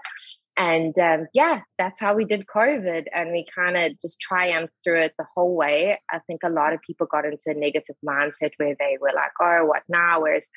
And 0.56 0.98
um, 0.98 1.26
yeah, 1.34 1.60
that's 1.76 2.00
how 2.00 2.14
we 2.14 2.24
did 2.24 2.46
COVID. 2.46 3.04
And 3.14 3.32
we 3.32 3.44
kind 3.54 3.76
of 3.76 4.00
just 4.00 4.18
triumphed 4.18 4.72
through 4.82 5.02
it 5.02 5.12
the 5.18 5.26
whole 5.34 5.54
way. 5.54 6.00
I 6.10 6.20
think 6.26 6.40
a 6.42 6.48
lot 6.48 6.72
of 6.72 6.80
people 6.80 7.06
got 7.06 7.26
into 7.26 7.48
a 7.48 7.54
negative 7.54 7.96
mindset 8.02 8.52
where 8.56 8.74
they 8.78 8.96
were 8.98 9.12
like, 9.14 9.32
oh, 9.42 9.66
what 9.66 9.82
now? 9.90 10.22
Whereas, 10.22 10.48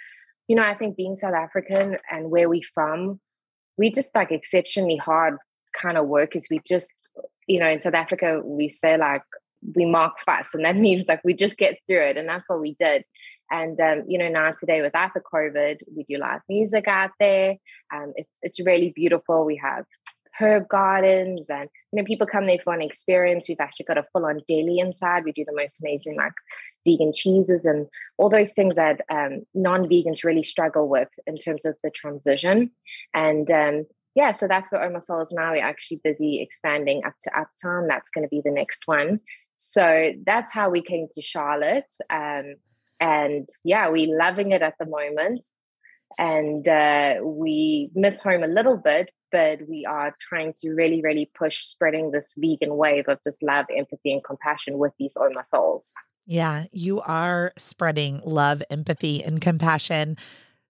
you 0.48 0.56
know, 0.56 0.63
I 0.63 0.75
think 0.75 0.96
being 0.96 1.18
South 1.18 1.34
African 1.34 1.98
and 2.10 2.32
where 2.32 2.48
we 2.48 2.62
from, 2.74 3.20
we 3.77 3.91
just 3.91 4.15
like 4.15 4.32
exceptionally 4.32 4.96
hard 4.96 5.36
kind 5.77 5.98
of 5.98 6.08
work 6.08 6.38
is 6.38 6.48
we 6.50 6.62
just, 6.65 6.94
you 7.50 7.60
know, 7.60 7.68
in 7.68 7.82
South 7.82 7.96
Africa, 7.96 8.41
we 8.46 8.70
say 8.70 8.98
like, 8.98 9.24
we 9.75 9.86
mark 9.86 10.13
fast, 10.25 10.56
and 10.56 10.63
that 10.63 10.75
means 10.77 11.10
like 11.10 11.20
we 11.25 11.34
just 11.34 11.58
get 11.58 11.79
through 11.86 12.01
it. 12.01 12.15
And 12.15 12.29
that's 12.29 12.48
what 12.48 12.62
we 12.62 12.77
did. 12.79 13.03
And 13.51 13.79
um, 13.79 14.03
you 14.08 14.18
know, 14.18 14.29
now 14.29 14.53
today 14.58 14.82
without 14.82 15.13
the 15.13 15.22
COVID, 15.22 15.79
we 15.96 16.03
do 16.03 16.18
live 16.18 16.41
music 16.48 16.88
out 16.88 17.12
there. 17.20 17.58
Um, 17.94 18.13
it's 18.15 18.38
it's 18.41 18.60
really 18.60 18.91
beautiful. 18.96 19.46
We 19.46 19.58
have 19.58 19.86
herb 20.39 20.70
gardens 20.70 21.50
and 21.50 21.70
you 21.91 21.98
know 21.98 22.06
people 22.06 22.25
come 22.25 22.46
there 22.46 22.60
for 22.63 22.74
an 22.74 22.82
experience. 22.82 23.48
We've 23.48 23.60
actually 23.60 23.86
got 23.86 23.98
a 23.98 24.06
full-on 24.13 24.41
deli 24.48 24.79
inside. 24.79 25.25
We 25.25 25.32
do 25.32 25.46
the 25.46 25.56
most 25.56 25.79
amazing 25.82 26.15
like 26.15 26.34
vegan 26.88 27.12
cheeses 27.13 27.65
and 27.65 27.88
all 28.18 28.29
those 28.29 28.53
things 28.53 28.75
that 28.75 29.01
um, 29.12 29.44
non-vegans 29.53 30.24
really 30.24 30.44
struggle 30.44 30.88
with 30.88 31.10
in 31.27 31.38
terms 31.38 31.65
of 31.65 31.75
the 31.84 31.91
transition. 31.91 32.72
And 33.13 33.51
um, 33.51 33.86
yeah 34.15 34.32
so 34.32 34.48
that's 34.48 34.72
where 34.72 34.84
Oma 34.84 35.01
Soul 35.01 35.22
is 35.22 35.32
now. 35.32 35.51
We're 35.51 35.63
actually 35.63 36.00
busy 36.03 36.41
expanding 36.41 37.03
up 37.06 37.13
to 37.22 37.39
uptown. 37.39 37.88
That's 37.88 38.10
going 38.10 38.24
to 38.24 38.29
be 38.29 38.41
the 38.44 38.51
next 38.51 38.84
one. 38.86 39.20
So 39.58 40.13
that's 40.25 40.53
how 40.53 40.70
we 40.70 40.82
came 40.82 41.08
to 41.12 41.22
charlotte. 41.22 41.91
Um, 42.10 42.56
and 43.00 43.48
yeah 43.63 43.89
we're 43.89 44.18
loving 44.18 44.51
it 44.51 44.62
at 44.62 44.75
the 44.79 44.86
moment. 44.86 45.44
And 46.18 46.68
uh, 46.68 47.18
we 47.22 47.91
miss 47.94 48.20
home 48.20 48.44
a 48.44 48.48
little 48.48 48.77
bit 48.77 49.12
but 49.32 49.60
we 49.70 49.86
are 49.86 50.15
trying 50.20 50.53
to 50.62 50.72
really 50.72 51.01
really 51.01 51.29
push 51.38 51.60
spreading 51.60 52.12
this 52.12 52.34
vegan 52.38 52.75
wave 52.75 53.08
of 53.08 53.20
just 53.24 53.44
love 53.44 53.65
empathy 53.75 54.12
and 54.12 54.24
compassion 54.24 54.77
with 54.77 54.91
these 54.98 55.15
oma 55.20 55.46
souls. 55.46 55.94
Yeah 56.25 56.65
you 56.72 57.01
are 57.01 57.53
spreading 57.58 58.22
love 58.25 58.63
empathy 58.70 59.24
and 59.24 59.41
compassion 59.41 60.18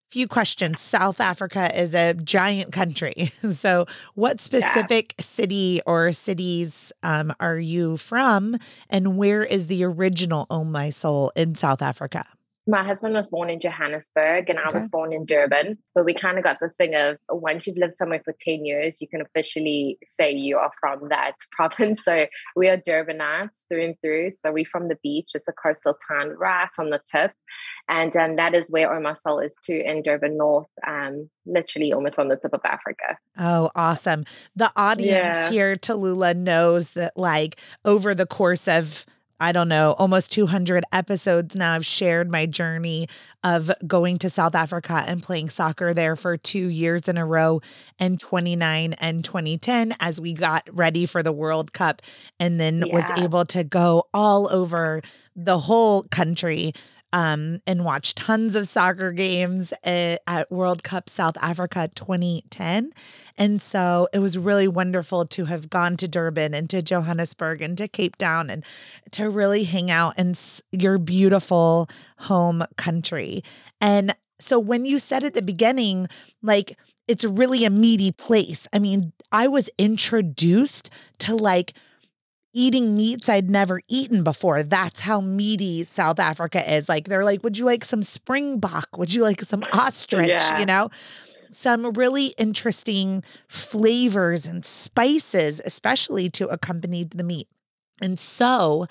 few 0.09 0.27
questions. 0.27 0.81
South 0.81 1.19
africa 1.19 1.77
is 1.79 1.93
a 1.93 2.13
giant 2.13 2.71
country. 2.71 3.31
So 3.59 3.87
what 4.15 4.39
specific 4.39 5.15
yeah. 5.17 5.23
city 5.23 5.81
or 5.85 6.11
cities 6.11 6.93
um, 7.03 7.33
are 7.39 7.57
you 7.57 7.97
from 7.97 8.57
and 8.89 9.17
where 9.17 9.43
is 9.43 9.67
the 9.67 9.83
original 9.83 10.45
oh 10.49 10.63
my 10.63 10.91
soul 10.91 11.31
in 11.35 11.55
south 11.55 11.81
africa 11.81 12.25
my 12.69 12.83
husband 12.83 13.15
was 13.15 13.27
born 13.27 13.49
in 13.49 13.59
Johannesburg 13.59 14.47
and 14.49 14.59
I 14.59 14.71
was 14.71 14.87
born 14.87 15.11
in 15.11 15.25
Durban. 15.25 15.79
But 15.95 16.05
we 16.05 16.13
kind 16.13 16.37
of 16.37 16.43
got 16.43 16.57
this 16.61 16.75
thing 16.75 16.93
of 16.93 17.17
once 17.29 17.65
you've 17.65 17.77
lived 17.77 17.95
somewhere 17.95 18.21
for 18.23 18.35
10 18.39 18.63
years, 18.63 19.01
you 19.01 19.07
can 19.07 19.21
officially 19.21 19.97
say 20.05 20.31
you 20.31 20.57
are 20.57 20.71
from 20.79 21.09
that 21.09 21.33
province. 21.51 22.03
So 22.03 22.27
we 22.55 22.69
are 22.69 22.77
Durbanites 22.77 23.63
through 23.67 23.85
and 23.85 23.95
through. 23.99 24.33
So 24.39 24.51
we're 24.51 24.65
from 24.71 24.87
the 24.87 24.97
beach. 25.01 25.31
It's 25.33 25.47
a 25.47 25.53
coastal 25.53 25.95
town 26.09 26.29
right 26.37 26.69
on 26.77 26.91
the 26.91 27.01
tip. 27.11 27.31
And 27.87 28.15
um, 28.15 28.35
that 28.35 28.53
is 28.53 28.69
where 28.69 28.93
Oma 28.93 29.15
Soul 29.15 29.39
is 29.39 29.57
too 29.65 29.81
in 29.83 30.03
Durban 30.03 30.37
North, 30.37 30.67
um, 30.85 31.27
literally 31.47 31.91
almost 31.91 32.19
on 32.19 32.27
the 32.27 32.37
tip 32.37 32.53
of 32.53 32.61
Africa. 32.63 33.17
Oh, 33.39 33.71
awesome. 33.75 34.25
The 34.55 34.71
audience 34.75 35.09
yeah. 35.09 35.49
here, 35.49 35.75
Tallulah, 35.75 36.35
knows 36.35 36.91
that 36.91 37.17
like 37.17 37.59
over 37.83 38.13
the 38.13 38.27
course 38.27 38.67
of 38.67 39.07
I 39.39 39.51
don't 39.51 39.69
know, 39.69 39.95
almost 39.97 40.31
200 40.31 40.83
episodes 40.91 41.55
now. 41.55 41.75
I've 41.75 41.85
shared 41.85 42.29
my 42.29 42.45
journey 42.45 43.07
of 43.43 43.71
going 43.87 44.17
to 44.19 44.29
South 44.29 44.53
Africa 44.53 45.03
and 45.07 45.23
playing 45.23 45.49
soccer 45.49 45.93
there 45.93 46.15
for 46.15 46.35
two 46.35 46.67
years 46.67 47.07
in 47.07 47.17
a 47.17 47.25
row 47.25 47.61
in 47.99 48.17
29 48.17 48.93
and 48.93 49.23
2010 49.23 49.95
as 49.99 50.19
we 50.19 50.33
got 50.33 50.67
ready 50.71 51.05
for 51.05 51.23
the 51.23 51.31
World 51.31 51.71
Cup 51.71 52.01
and 52.39 52.59
then 52.59 52.83
yeah. 52.85 52.93
was 52.93 53.05
able 53.17 53.45
to 53.45 53.63
go 53.63 54.07
all 54.13 54.49
over 54.51 55.01
the 55.35 55.57
whole 55.57 56.03
country 56.03 56.73
um, 57.11 57.61
and 57.65 57.83
watch 57.83 58.15
tons 58.15 58.55
of 58.55 58.67
soccer 58.67 59.11
games 59.11 59.73
at, 59.83 60.21
at, 60.27 60.51
World 60.51 60.83
Cup 60.83 61.09
South 61.09 61.37
Africa 61.41 61.89
2010. 61.95 62.93
And 63.37 63.61
so 63.61 64.07
it 64.13 64.19
was 64.19 64.37
really 64.37 64.67
wonderful 64.67 65.25
to 65.25 65.45
have 65.45 65.69
gone 65.69 65.97
to 65.97 66.07
Durban 66.07 66.53
and 66.53 66.69
to 66.69 66.81
Johannesburg 66.81 67.61
and 67.61 67.77
to 67.77 67.87
Cape 67.87 68.17
Town 68.17 68.49
and 68.49 68.63
to 69.11 69.29
really 69.29 69.63
hang 69.63 69.89
out 69.89 70.17
in 70.17 70.35
your 70.71 70.97
beautiful 70.97 71.89
home 72.17 72.63
country. 72.77 73.43
And 73.81 74.15
so 74.39 74.59
when 74.59 74.85
you 74.85 74.99
said 74.99 75.23
at 75.23 75.33
the 75.33 75.41
beginning, 75.41 76.07
like, 76.41 76.77
it's 77.07 77.23
really 77.23 77.65
a 77.65 77.71
meaty 77.71 78.11
place. 78.11 78.67
I 78.71 78.79
mean, 78.79 79.13
I 79.31 79.47
was 79.47 79.69
introduced 79.77 80.89
to 81.19 81.35
like 81.35 81.73
eating 82.53 82.95
meats 82.97 83.29
I'd 83.29 83.49
never 83.49 83.81
eaten 83.87 84.23
before. 84.23 84.63
That's 84.63 85.01
how 85.01 85.21
meaty 85.21 85.83
South 85.83 86.19
Africa 86.19 86.73
is. 86.73 86.89
Like 86.89 87.07
they're 87.07 87.23
like, 87.23 87.43
would 87.43 87.57
you 87.57 87.65
like 87.65 87.85
some 87.85 88.03
springbok? 88.03 88.97
Would 88.97 89.13
you 89.13 89.23
like 89.23 89.41
some 89.41 89.63
ostrich? 89.73 90.29
Yeah. 90.29 90.59
You 90.59 90.65
know? 90.65 90.89
Some 91.51 91.91
really 91.93 92.33
interesting 92.37 93.23
flavors 93.47 94.45
and 94.45 94.63
spices, 94.63 95.59
especially 95.65 96.29
to 96.31 96.47
accompany 96.47 97.03
the 97.05 97.23
meat. 97.23 97.47
And 98.01 98.19
so 98.19 98.85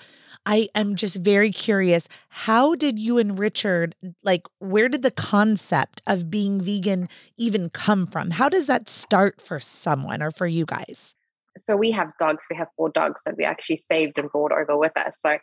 I 0.45 0.67
am 0.75 0.95
just 0.95 1.17
very 1.17 1.51
curious. 1.51 2.07
How 2.29 2.75
did 2.75 2.99
you 2.99 3.17
and 3.17 3.39
Richard, 3.39 3.95
like, 4.23 4.47
where 4.59 4.89
did 4.89 5.03
the 5.03 5.11
concept 5.11 6.01
of 6.07 6.29
being 6.29 6.61
vegan 6.61 7.07
even 7.37 7.69
come 7.69 8.05
from? 8.05 8.31
How 8.31 8.49
does 8.49 8.65
that 8.67 8.89
start 8.89 9.41
for 9.41 9.59
someone 9.59 10.21
or 10.21 10.31
for 10.31 10.47
you 10.47 10.65
guys? 10.65 11.15
So 11.59 11.75
we 11.75 11.91
have 11.91 12.11
dogs 12.19 12.45
we 12.49 12.55
have 12.55 12.67
four 12.75 12.89
dogs 12.89 13.21
that 13.25 13.37
we 13.37 13.43
actually 13.43 13.77
saved 13.77 14.17
and 14.17 14.29
brought 14.31 14.51
over 14.51 14.77
with 14.77 14.95
us. 14.97 15.17
So 15.19 15.37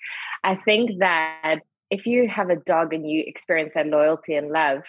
i 0.44 0.54
think 0.54 0.98
that 1.00 1.60
if 1.90 2.06
you 2.06 2.28
have 2.28 2.50
a 2.50 2.56
dog 2.56 2.92
and 2.92 3.08
you 3.08 3.22
experience 3.26 3.74
that 3.74 3.86
loyalty 3.86 4.34
and 4.34 4.50
love 4.50 4.82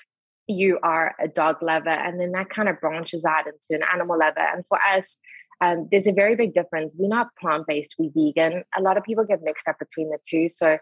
you 0.48 0.80
are 0.82 1.14
a 1.20 1.28
dog 1.28 1.62
lover 1.62 1.90
and 1.90 2.20
then 2.20 2.32
that 2.32 2.50
kind 2.50 2.70
of 2.70 2.80
branches 2.80 3.26
out 3.26 3.48
into 3.48 3.72
an 3.72 3.82
animal 3.94 4.18
lover. 4.18 4.40
And 4.40 4.64
for 4.68 4.80
us 4.82 5.18
um, 5.60 5.88
there's 5.92 6.06
a 6.06 6.12
very 6.12 6.36
big 6.36 6.54
difference. 6.54 6.96
We're 6.98 7.08
not 7.08 7.30
plant-based 7.42 7.96
we 7.98 8.12
vegan. 8.16 8.64
A 8.78 8.82
lot 8.82 8.96
of 8.96 9.04
people 9.04 9.26
get 9.26 9.42
mixed 9.42 9.68
up 9.68 9.80
between 9.80 10.10
the 10.10 10.20
two. 10.28 10.50
So 10.50 10.78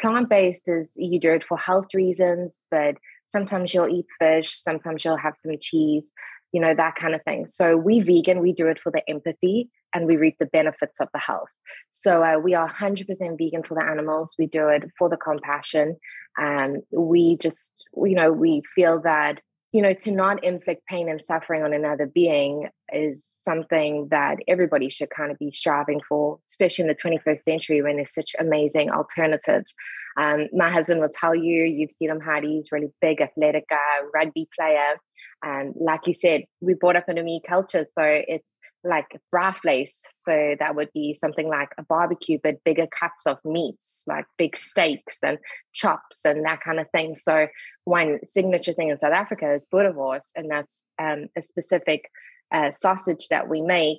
plant-based 0.00 0.68
is 0.68 0.94
you 0.96 1.20
do 1.20 1.32
it 1.32 1.44
for 1.44 1.56
health 1.56 1.94
reasons 1.94 2.60
but 2.70 2.96
sometimes 3.28 3.72
you'll 3.72 3.88
eat 3.88 4.06
fish 4.20 4.50
sometimes 4.54 5.04
you'll 5.04 5.16
have 5.16 5.36
some 5.36 5.56
cheese 5.60 6.12
you 6.56 6.60
know, 6.60 6.74
that 6.74 6.94
kind 6.96 7.14
of 7.14 7.22
thing. 7.24 7.46
So 7.46 7.76
we 7.76 8.00
vegan, 8.00 8.40
we 8.40 8.52
do 8.52 8.66
it 8.68 8.78
for 8.82 8.90
the 8.90 9.02
empathy 9.08 9.68
and 9.94 10.06
we 10.06 10.16
reap 10.16 10.36
the 10.38 10.46
benefits 10.46 11.00
of 11.00 11.08
the 11.12 11.20
health. 11.20 11.48
So 11.90 12.22
uh, 12.22 12.38
we 12.38 12.54
are 12.54 12.72
100% 12.72 13.06
vegan 13.38 13.62
for 13.62 13.74
the 13.74 13.84
animals. 13.84 14.34
We 14.38 14.46
do 14.46 14.68
it 14.68 14.84
for 14.98 15.08
the 15.08 15.16
compassion. 15.16 15.96
And 16.36 16.82
we 16.90 17.36
just, 17.38 17.84
you 17.96 18.14
know, 18.14 18.30
we 18.30 18.62
feel 18.74 19.00
that, 19.02 19.40
you 19.72 19.82
know, 19.82 19.92
to 19.92 20.10
not 20.10 20.44
inflict 20.44 20.86
pain 20.86 21.08
and 21.08 21.22
suffering 21.22 21.62
on 21.62 21.72
another 21.72 22.06
being 22.06 22.68
is 22.92 23.26
something 23.42 24.08
that 24.10 24.36
everybody 24.46 24.90
should 24.90 25.10
kind 25.10 25.30
of 25.30 25.38
be 25.38 25.50
striving 25.50 26.00
for, 26.08 26.38
especially 26.46 26.82
in 26.82 26.88
the 26.88 26.94
21st 26.94 27.40
century 27.40 27.82
when 27.82 27.96
there's 27.96 28.14
such 28.14 28.34
amazing 28.38 28.90
alternatives. 28.90 29.74
Um, 30.16 30.46
my 30.52 30.70
husband 30.70 31.00
will 31.00 31.10
tell 31.10 31.34
you, 31.34 31.64
you've 31.64 31.92
seen 31.92 32.10
him, 32.10 32.20
Heidi, 32.20 32.54
he's 32.54 32.72
really 32.72 32.90
big, 33.00 33.20
athletic 33.20 33.68
guy, 33.68 34.00
rugby 34.14 34.48
player. 34.58 34.94
And 35.42 35.74
like 35.78 36.06
you 36.06 36.14
said, 36.14 36.44
we 36.60 36.74
brought 36.74 36.96
up 36.96 37.08
in 37.08 37.18
a 37.18 37.22
meat 37.22 37.42
culture. 37.46 37.86
So 37.90 38.02
it's 38.02 38.55
like 38.86 39.20
braaivleis. 39.34 40.00
So 40.12 40.54
that 40.58 40.74
would 40.74 40.90
be 40.92 41.14
something 41.18 41.48
like 41.48 41.70
a 41.78 41.82
barbecue, 41.82 42.38
but 42.42 42.64
bigger 42.64 42.86
cuts 42.86 43.26
of 43.26 43.38
meats, 43.44 44.02
like 44.06 44.26
big 44.38 44.56
steaks 44.56 45.18
and 45.22 45.38
chops 45.72 46.24
and 46.24 46.44
that 46.44 46.60
kind 46.60 46.80
of 46.80 46.90
thing. 46.90 47.14
So 47.14 47.48
one 47.84 48.20
signature 48.24 48.72
thing 48.72 48.90
in 48.90 48.98
South 48.98 49.12
Africa 49.12 49.52
is 49.52 49.66
boerewors, 49.72 50.30
and 50.34 50.50
that's 50.50 50.84
um, 50.98 51.26
a 51.36 51.42
specific 51.42 52.10
uh, 52.52 52.70
sausage 52.70 53.28
that 53.28 53.48
we 53.48 53.60
make. 53.60 53.98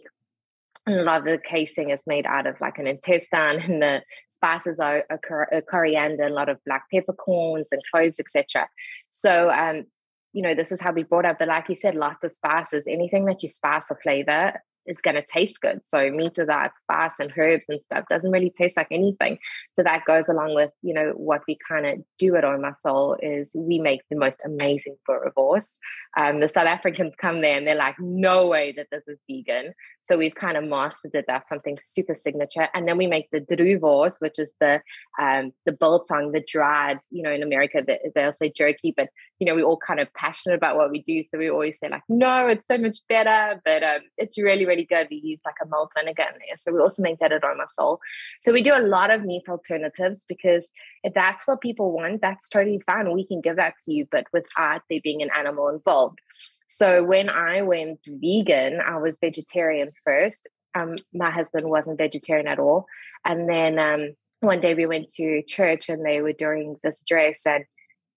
And 0.86 1.00
a 1.00 1.04
lot 1.04 1.20
of 1.20 1.26
the 1.26 1.38
casing 1.38 1.90
is 1.90 2.08
made 2.08 2.26
out 2.26 2.48
of 2.48 2.60
like 2.62 2.78
an 2.78 2.88
intestine, 2.88 3.62
and 3.62 3.82
the 3.82 4.04
spices 4.30 4.80
are 4.80 5.04
a, 5.10 5.58
a 5.58 5.62
coriander, 5.62 6.28
a 6.28 6.34
lot 6.34 6.50
of 6.50 6.64
black 6.66 6.84
peppercorns 6.92 7.70
and 7.72 7.82
cloves, 7.92 8.20
etc. 8.20 8.68
So 9.10 9.50
um, 9.50 9.86
you 10.34 10.44
know, 10.44 10.54
this 10.54 10.72
is 10.72 10.80
how 10.80 10.92
we 10.92 11.04
brought 11.04 11.26
up. 11.26 11.40
But 11.40 11.48
like 11.48 11.70
you 11.70 11.76
said, 11.76 11.96
lots 11.96 12.24
of 12.24 12.32
spices. 12.32 12.86
Anything 12.88 13.26
that 13.26 13.42
you 13.42 13.50
spice 13.50 13.88
or 13.90 14.00
flavor 14.04 14.62
is 14.88 15.02
going 15.02 15.16
to 15.16 15.24
taste 15.24 15.62
good. 15.62 15.84
So 15.84 16.10
meat 16.10 16.34
without 16.38 16.76
spice 16.76 17.20
and 17.20 17.32
herbs 17.38 17.66
and 17.70 17.82
stuff 17.82 18.06
doesn't 18.10 18.32
really 18.32 18.50
taste 18.50 18.78
like 18.78 18.88
anything. 18.92 19.38
So 19.76 19.84
that 19.84 20.06
goes 20.06 20.30
along 20.30 20.56
with, 20.56 20.72
you 20.82 20.94
know, 20.94 21.14
what 21.16 21.42
we 21.48 21.58
kind 21.68 21.86
of 21.86 22.00
do 22.18 22.36
at 22.36 22.46
Oma 22.46 22.74
Soul 22.76 23.18
is 23.22 23.56
we 23.58 23.80
make 23.80 24.02
the 24.10 24.18
most 24.18 24.42
amazing 24.46 24.98
boerewors. 25.08 25.76
Um, 26.18 26.40
the 26.40 26.50
South 26.50 26.68
Africans 26.68 27.16
come 27.16 27.42
there 27.42 27.58
and 27.58 27.68
they're 27.68 27.76
like, 27.76 27.96
no 28.00 28.48
way 28.48 28.74
that 28.76 28.88
this 28.92 29.08
is 29.08 29.20
vegan. 29.30 29.74
So 30.02 30.18
we've 30.18 30.36
kind 30.36 30.58
of 30.58 30.64
mastered 30.64 31.12
it. 31.14 31.26
That's 31.28 31.50
something 31.50 31.78
super 31.82 32.16
signature. 32.16 32.70
And 32.74 32.88
then 32.88 32.98
we 32.98 33.08
make 33.08 33.28
the 33.32 33.42
droewors, 33.42 34.22
which 34.22 34.40
is 34.40 34.56
the 34.62 34.82
um, 35.22 35.52
the 35.66 35.74
biltong, 35.74 36.32
the 36.32 36.44
dried, 36.48 37.00
you 37.12 37.22
know, 37.24 37.32
in 37.32 37.44
America 37.44 37.82
they, 37.86 38.00
they'll 38.16 38.32
say 38.32 38.52
jerky, 38.56 38.94
but 38.96 39.10
you 39.40 39.46
know, 39.46 39.54
we're 39.54 39.66
all 39.66 39.78
kind 39.78 40.00
of 40.00 40.12
passionate 40.14 40.56
about 40.56 40.78
what 40.78 40.92
we 40.92 41.02
do. 41.04 41.24
So 41.24 41.38
we 41.38 41.50
always 41.50 41.78
say 41.78 41.90
like, 41.90 42.04
no, 42.10 42.48
it's 42.48 42.68
so 42.68 42.78
much 42.78 42.98
better, 43.10 43.62
but 43.66 43.84
um, 43.84 44.02
it's 44.18 44.38
really, 44.38 44.66
really 44.66 44.77
good. 44.86 45.08
We 45.10 45.18
use 45.18 45.42
like 45.46 45.56
a 45.64 45.68
malt 45.68 45.92
vinegar 45.98 46.24
in 46.24 46.40
there. 46.40 46.58
So 46.58 46.72
we 46.72 46.80
also 46.80 47.02
make 47.02 47.20
that 47.20 47.32
at 47.32 47.44
Oma 47.44 47.66
Soul. 47.68 48.00
So 48.42 48.52
we 48.52 48.62
do 48.62 48.76
a 48.76 48.80
lot 48.80 49.12
of 49.12 49.24
meat 49.24 49.44
alternatives 49.50 50.26
because 50.28 50.70
if 51.04 51.14
that's 51.14 51.48
what 51.48 51.62
people 51.62 51.92
want, 51.92 52.22
that's 52.22 52.50
totally 52.50 52.82
fine. 52.86 53.12
We 53.12 53.26
can 53.26 53.42
give 53.42 53.56
that 53.58 53.74
to 53.86 53.94
you, 53.94 54.08
but 54.12 54.26
without 54.34 54.82
there 54.90 55.00
being 55.04 55.22
an 55.22 55.30
animal 55.38 55.70
involved. 55.70 56.20
So 56.68 57.04
when 57.04 57.30
I 57.30 57.62
went 57.62 58.00
vegan, 58.06 58.82
I 58.82 58.98
was 58.98 59.20
vegetarian 59.20 59.92
first. 60.04 60.50
Um, 60.76 60.96
my 61.14 61.32
husband 61.32 61.70
wasn't 61.70 61.98
vegetarian 61.98 62.48
at 62.48 62.60
all. 62.60 62.86
And 63.26 63.50
then 63.50 63.80
um, 63.80 64.16
one 64.42 64.60
day 64.60 64.76
we 64.76 64.86
went 64.86 65.08
to 65.16 65.42
church 65.44 65.90
and 65.90 66.06
they 66.06 66.22
were 66.22 66.34
doing 66.34 66.76
this 66.84 67.04
dress, 67.08 67.46
and 67.46 67.64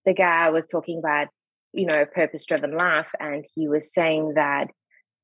the 0.04 0.12
guy 0.12 0.50
was 0.50 0.66
talking 0.66 0.98
about, 0.98 1.28
you 1.72 1.86
know, 1.86 2.04
purpose 2.04 2.44
driven 2.44 2.76
life. 2.76 3.08
And 3.18 3.46
he 3.54 3.68
was 3.68 3.94
saying 3.94 4.34
that, 4.34 4.70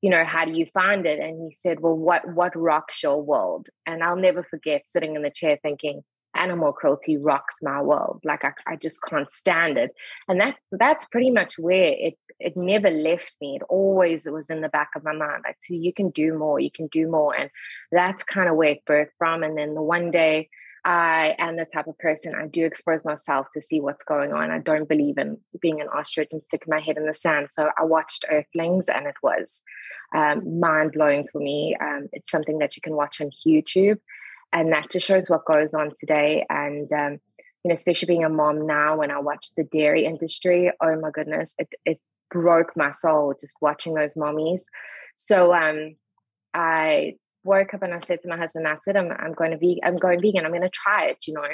you 0.07 0.11
know, 0.11 0.23
how 0.23 0.45
do 0.45 0.53
you 0.53 0.65
find 0.73 1.05
it? 1.05 1.19
And 1.19 1.37
he 1.43 1.51
said, 1.51 1.81
well, 1.81 1.97
what, 1.97 2.25
what 2.33 2.55
rocks 2.55 3.03
your 3.03 3.21
world? 3.21 3.67
And 3.85 4.01
I'll 4.01 4.15
never 4.15 4.41
forget 4.41 4.87
sitting 4.87 5.17
in 5.17 5.21
the 5.21 5.29
chair 5.29 5.59
thinking, 5.61 6.01
animal 6.33 6.71
cruelty 6.71 7.17
rocks 7.17 7.55
my 7.61 7.81
world. 7.81 8.21
Like 8.23 8.45
I, 8.45 8.53
I 8.65 8.77
just 8.77 9.01
can't 9.01 9.29
stand 9.29 9.77
it. 9.77 9.91
And 10.29 10.39
that 10.39 10.55
that's 10.71 11.03
pretty 11.03 11.29
much 11.29 11.59
where 11.59 11.93
it 11.93 12.17
it 12.39 12.55
never 12.55 12.89
left 12.89 13.33
me. 13.41 13.57
It 13.57 13.63
always 13.67 14.25
was 14.31 14.49
in 14.49 14.61
the 14.61 14.69
back 14.69 14.91
of 14.95 15.03
my 15.03 15.11
mind. 15.11 15.43
Like, 15.45 15.57
so 15.59 15.73
you 15.73 15.91
can 15.91 16.09
do 16.11 16.37
more, 16.37 16.57
you 16.57 16.71
can 16.71 16.87
do 16.87 17.09
more. 17.09 17.35
And 17.35 17.49
that's 17.91 18.23
kind 18.23 18.47
of 18.47 18.55
where 18.55 18.69
it 18.69 18.85
birthed 18.89 19.17
from. 19.17 19.43
And 19.43 19.57
then 19.57 19.75
the 19.75 19.81
one 19.81 20.09
day 20.09 20.47
I 20.87 21.35
am 21.37 21.57
the 21.57 21.65
type 21.65 21.87
of 21.87 21.97
person 21.97 22.33
I 22.33 22.47
do 22.47 22.65
expose 22.65 23.03
myself 23.03 23.47
to 23.51 23.61
see 23.61 23.81
what's 23.81 24.05
going 24.05 24.31
on. 24.31 24.51
I 24.51 24.59
don't 24.59 24.87
believe 24.87 25.17
in 25.17 25.37
being 25.59 25.81
an 25.81 25.89
ostrich 25.89 26.29
and 26.31 26.41
sticking 26.41 26.71
my 26.71 26.79
head 26.79 26.95
in 26.95 27.05
the 27.05 27.13
sand. 27.13 27.49
So 27.51 27.71
I 27.77 27.83
watched 27.83 28.23
Earthlings 28.31 28.87
and 28.87 29.05
it 29.05 29.15
was 29.21 29.63
um, 30.15 30.59
mind 30.59 30.93
blowing 30.93 31.27
for 31.31 31.39
me. 31.39 31.75
Um, 31.79 32.07
it's 32.13 32.31
something 32.31 32.59
that 32.59 32.75
you 32.75 32.81
can 32.81 32.95
watch 32.95 33.21
on 33.21 33.31
YouTube 33.45 33.99
and 34.53 34.71
that 34.71 34.89
just 34.89 35.05
shows 35.05 35.29
what 35.29 35.45
goes 35.45 35.73
on 35.73 35.91
today. 35.97 36.45
And 36.49 36.91
um, 36.91 37.19
you 37.63 37.69
know, 37.69 37.73
especially 37.73 38.07
being 38.07 38.23
a 38.23 38.29
mom 38.29 38.65
now, 38.65 38.97
when 38.97 39.11
I 39.11 39.19
watch 39.19 39.47
the 39.55 39.63
dairy 39.63 40.05
industry, 40.05 40.71
oh 40.81 40.99
my 40.99 41.11
goodness, 41.11 41.53
it 41.57 41.69
it 41.85 41.99
broke 42.29 42.75
my 42.75 42.91
soul 42.91 43.33
just 43.39 43.55
watching 43.61 43.93
those 43.93 44.15
mommies. 44.15 44.63
So 45.17 45.53
um, 45.53 45.95
I 46.53 47.15
woke 47.43 47.73
up 47.73 47.83
and 47.83 47.93
I 47.93 47.99
said 47.99 48.19
to 48.21 48.29
my 48.29 48.37
husband, 48.37 48.65
"That's 48.65 48.87
it. 48.87 48.95
I'm 48.95 49.11
I'm 49.11 49.33
going 49.33 49.51
to 49.51 49.57
be 49.57 49.81
I'm 49.83 49.97
going 49.97 50.21
vegan. 50.21 50.45
I'm 50.45 50.51
going 50.51 50.61
to 50.61 50.69
try 50.69 51.05
it." 51.05 51.27
You 51.27 51.33
know, 51.33 51.47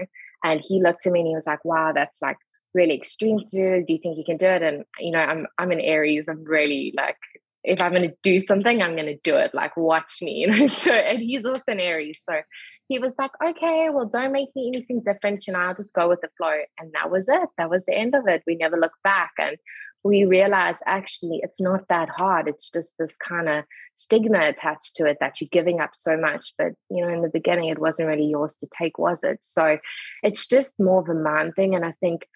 and 0.43 0.62
he 0.62 0.81
looked 0.81 1.05
at 1.05 1.12
me 1.12 1.22
and 1.22 1.27
he 1.27 1.36
was 1.36 1.48
like, 1.48 1.63
"Wow, 1.65 1.91
that's 1.93 2.22
like." 2.22 2.38
really 2.75 2.95
extreme 2.95 3.39
to 3.39 3.50
do. 3.51 3.86
Do 3.86 3.93
you 3.93 4.00
think 4.01 4.17
you 4.17 4.24
can 4.25 4.38
do 4.38 4.48
it? 4.48 4.63
And 4.63 4.83
you 4.98 5.12
know, 5.12 5.19
I'm 5.19 5.45
I'm 5.60 5.69
an 5.69 5.79
Aries. 5.79 6.27
I'm 6.27 6.43
really 6.43 6.91
like 6.98 7.17
if 7.63 7.82
I'm 7.82 7.91
going 7.91 8.10
to 8.10 8.15
do 8.24 8.41
something, 8.41 8.82
I'm 8.82 8.96
going 8.96 9.05
to 9.05 9.20
do 9.24 9.36
it. 9.36 9.53
Like, 9.53 9.77
watch 9.77 10.17
me, 10.22 10.32
you 10.41 10.48
know. 10.48 10.67
So, 10.67 10.91
and 10.91 11.20
he's 11.20 11.46
also 11.46 11.63
an 11.67 11.79
Aries. 11.79 12.22
So 12.27 12.41
he 12.88 13.00
was 13.00 13.15
like, 13.17 13.32
okay, 13.43 13.89
well, 13.89 14.05
don't 14.05 14.34
make 14.34 14.50
me 14.55 14.72
anything 14.74 15.01
different. 15.03 15.48
You 15.48 15.53
know, 15.53 15.60
I'll 15.60 15.75
just 15.75 15.93
go 15.93 16.10
with 16.10 16.22
the 16.22 16.29
flow. 16.38 16.53
And 16.77 16.91
that 16.93 17.10
was 17.10 17.25
it. 17.27 17.50
That 17.58 17.70
was 17.70 17.86
the 17.86 17.96
end 17.96 18.15
of 18.15 18.27
it. 18.27 18.43
We 18.46 18.55
never 18.55 18.77
looked 18.77 19.01
back. 19.03 19.32
And 19.39 19.58
we 20.03 20.25
realized 20.25 20.84
actually 20.86 21.39
it's 21.41 21.62
not 21.62 21.88
that 21.88 22.10
hard. 22.10 22.50
It's 22.50 22.70
just 22.70 22.93
this 23.00 23.15
kind 23.15 23.48
of 23.48 23.63
stigma 23.96 24.50
attached 24.50 24.98
to 24.98 25.05
it 25.05 25.17
that 25.22 25.39
you're 25.39 25.48
giving 25.50 25.79
up 25.79 25.91
so 25.93 26.17
much. 26.17 26.53
But, 26.58 26.74
you 26.89 27.05
know, 27.05 27.13
in 27.13 27.22
the 27.22 27.29
beginning, 27.29 27.70
it 27.70 27.79
wasn't 27.79 28.10
really 28.10 28.25
yours 28.25 28.55
to 28.58 28.67
take, 28.77 28.98
was 28.98 29.24
it? 29.24 29.39
So 29.41 29.77
it's 30.22 30.46
just 30.48 30.77
more 30.77 31.01
of 31.01 31.08
a 31.08 31.13
mind 31.13 31.55
thing. 31.55 31.74
And 31.75 31.86
I 31.86 31.93
think 32.01 32.27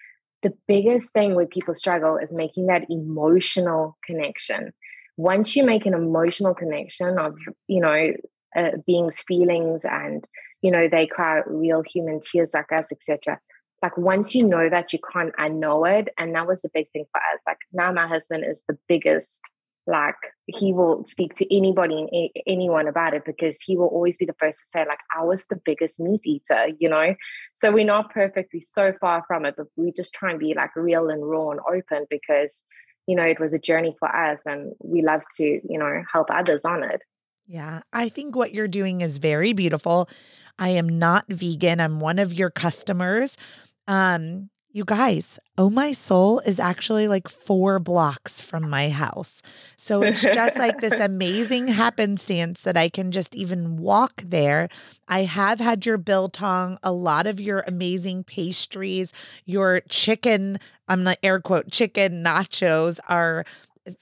the 0.42 0.54
biggest 0.66 1.12
thing 1.12 1.34
where 1.34 1.46
people 1.46 1.74
struggle 1.74 2.16
is 2.16 2.32
making 2.32 2.66
that 2.66 2.86
emotional 2.88 3.98
connection 4.06 4.72
once 5.18 5.54
you 5.54 5.62
make 5.62 5.84
an 5.84 5.92
emotional 5.92 6.54
connection 6.54 7.18
of 7.18 7.34
you 7.66 7.80
know 7.80 8.12
uh, 8.56 8.70
beings 8.86 9.22
feelings 9.28 9.84
and 9.84 10.24
you 10.62 10.70
know 10.70 10.88
they 10.88 11.06
cry 11.06 11.42
real 11.46 11.82
human 11.82 12.20
tears 12.20 12.52
like 12.54 12.72
us 12.72 12.90
etc 12.90 13.38
like 13.82 13.96
once 13.96 14.34
you 14.34 14.46
know 14.46 14.68
that 14.70 14.92
you 14.92 14.98
can't 15.12 15.32
i 15.38 15.48
know 15.48 15.84
it. 15.84 16.08
And 16.18 16.34
that 16.34 16.46
was 16.46 16.62
the 16.62 16.70
big 16.72 16.90
thing 16.92 17.04
for 17.12 17.20
us. 17.32 17.40
Like 17.46 17.58
now 17.72 17.92
my 17.92 18.06
husband 18.08 18.44
is 18.48 18.62
the 18.68 18.78
biggest 18.88 19.40
like 19.86 20.16
he 20.46 20.72
will 20.72 21.02
speak 21.06 21.34
to 21.36 21.56
anybody 21.56 21.98
and 21.98 22.10
a- 22.12 22.42
anyone 22.46 22.86
about 22.86 23.14
it 23.14 23.24
because 23.24 23.58
he 23.64 23.74
will 23.76 23.86
always 23.86 24.18
be 24.18 24.26
the 24.26 24.34
first 24.38 24.60
to 24.60 24.66
say 24.68 24.84
like 24.86 25.00
i 25.16 25.24
was 25.24 25.46
the 25.46 25.58
biggest 25.64 25.98
meat 25.98 26.20
eater 26.26 26.66
you 26.78 26.90
know? 26.90 27.14
So 27.54 27.72
we're 27.72 27.86
not 27.86 28.12
perfect 28.12 28.50
we're 28.52 28.60
so 28.60 28.92
far 29.00 29.24
from 29.26 29.46
it 29.46 29.54
but 29.56 29.66
we 29.76 29.90
just 29.90 30.12
try 30.12 30.30
and 30.30 30.38
be 30.38 30.52
like 30.54 30.76
real 30.76 31.08
and 31.08 31.26
raw 31.26 31.50
and 31.50 31.60
open 31.60 32.04
because 32.10 32.64
you 33.08 33.16
know 33.16 33.24
it 33.24 33.40
was 33.40 33.52
a 33.52 33.58
journey 33.58 33.96
for 33.98 34.14
us 34.14 34.46
and 34.46 34.72
we 34.80 35.02
love 35.02 35.22
to 35.36 35.44
you 35.44 35.78
know 35.78 36.02
help 36.12 36.28
others 36.30 36.64
on 36.64 36.84
it 36.84 37.02
yeah, 37.48 37.80
I 37.94 38.10
think 38.10 38.36
what 38.36 38.52
you're 38.52 38.68
doing 38.68 39.00
is 39.00 39.16
very 39.16 39.54
beautiful. 39.54 40.10
I 40.58 40.68
am 40.68 40.86
not 40.86 41.24
vegan. 41.28 41.80
I'm 41.80 41.98
one 41.98 42.18
of 42.18 42.34
your 42.34 42.50
customers. 42.50 43.38
Um, 43.86 44.50
you 44.78 44.84
guys, 44.84 45.40
Oh 45.58 45.68
My 45.68 45.90
Soul 45.90 46.38
is 46.38 46.60
actually 46.60 47.08
like 47.08 47.28
four 47.28 47.80
blocks 47.80 48.40
from 48.40 48.70
my 48.70 48.90
house. 48.90 49.42
So 49.74 50.02
it's 50.02 50.22
just 50.22 50.56
like 50.56 50.80
this 50.80 51.00
amazing 51.00 51.66
happenstance 51.66 52.60
that 52.60 52.76
I 52.76 52.88
can 52.88 53.10
just 53.10 53.34
even 53.34 53.76
walk 53.76 54.22
there. 54.24 54.68
I 55.08 55.22
have 55.24 55.58
had 55.58 55.84
your 55.84 55.98
biltong, 55.98 56.78
a 56.84 56.92
lot 56.92 57.26
of 57.26 57.40
your 57.40 57.64
amazing 57.66 58.22
pastries, 58.22 59.12
your 59.46 59.80
chicken, 59.88 60.60
I'm 60.86 61.02
not 61.02 61.18
air 61.24 61.40
quote, 61.40 61.72
chicken 61.72 62.22
nachos 62.22 63.00
are 63.08 63.44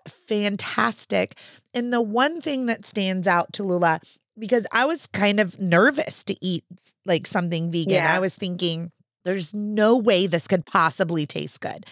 fantastic. 0.06 1.38
And 1.72 1.90
the 1.90 2.02
one 2.02 2.42
thing 2.42 2.66
that 2.66 2.84
stands 2.84 3.26
out 3.26 3.50
Tallulah, 3.52 4.02
because 4.38 4.66
I 4.72 4.84
was 4.84 5.06
kind 5.06 5.40
of 5.40 5.58
nervous 5.58 6.22
to 6.24 6.36
eat 6.44 6.64
like 7.06 7.26
something 7.26 7.72
vegan, 7.72 7.94
yeah. 7.94 8.14
I 8.14 8.18
was 8.18 8.36
thinking, 8.36 8.92
there's 9.26 9.52
no 9.52 9.96
way 9.96 10.26
this 10.26 10.46
could 10.46 10.64
possibly 10.64 11.26
taste 11.26 11.60
good. 11.60 11.86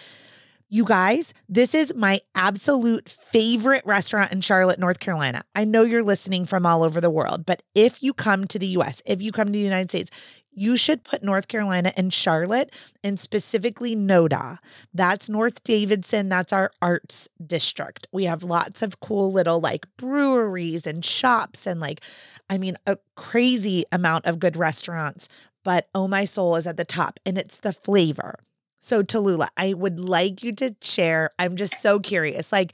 You 0.67 0.83
guys, 0.83 1.33
this 1.47 1.75
is 1.75 1.93
my 1.93 2.21
absolute 2.33 3.07
favorite 3.07 3.85
restaurant 3.85 4.31
in 4.31 4.41
Charlotte, 4.41 4.79
North 4.79 4.99
Carolina. 4.99 5.43
I 5.53 5.63
know 5.63 5.83
you're 5.83 6.03
listening 6.03 6.45
from 6.45 6.65
all 6.65 6.81
over 6.81 6.99
the 6.99 7.11
world, 7.11 7.45
but 7.45 7.61
if 7.75 8.01
you 8.01 8.13
come 8.13 8.47
to 8.47 8.57
the 8.57 8.67
US, 8.67 9.01
if 9.05 9.21
you 9.21 9.31
come 9.31 9.47
to 9.47 9.51
the 9.51 9.59
United 9.59 9.91
States, 9.91 10.09
you 10.55 10.77
should 10.77 11.03
put 11.03 11.21
North 11.21 11.47
Carolina 11.47 11.93
and 11.95 12.13
Charlotte 12.13 12.73
and 13.03 13.19
specifically 13.19 13.95
NoDa. 13.95 14.57
That's 14.93 15.29
North 15.29 15.63
Davidson. 15.63 16.29
That's 16.29 16.53
our 16.53 16.71
arts 16.81 17.27
district. 17.45 18.07
We 18.11 18.23
have 18.23 18.41
lots 18.41 18.81
of 18.81 19.01
cool 19.01 19.31
little 19.33 19.59
like 19.59 19.85
breweries 19.97 20.87
and 20.87 21.05
shops 21.05 21.67
and 21.67 21.79
like, 21.79 22.01
I 22.49 22.57
mean, 22.57 22.77
a 22.87 22.97
crazy 23.15 23.83
amount 23.91 24.25
of 24.25 24.39
good 24.39 24.55
restaurants. 24.55 25.27
But 25.65 25.89
Oh 25.93 26.07
My 26.07 26.23
Soul 26.23 26.55
is 26.55 26.65
at 26.65 26.77
the 26.77 26.85
top 26.85 27.19
and 27.25 27.37
it's 27.37 27.57
the 27.57 27.73
flavor. 27.73 28.39
So, 28.79 29.03
Tallulah, 29.03 29.49
I 29.57 29.73
would 29.73 29.99
like 29.99 30.43
you 30.43 30.53
to 30.53 30.75
share. 30.81 31.31
I'm 31.37 31.57
just 31.57 31.81
so 31.81 31.99
curious. 31.99 32.53
Like, 32.53 32.73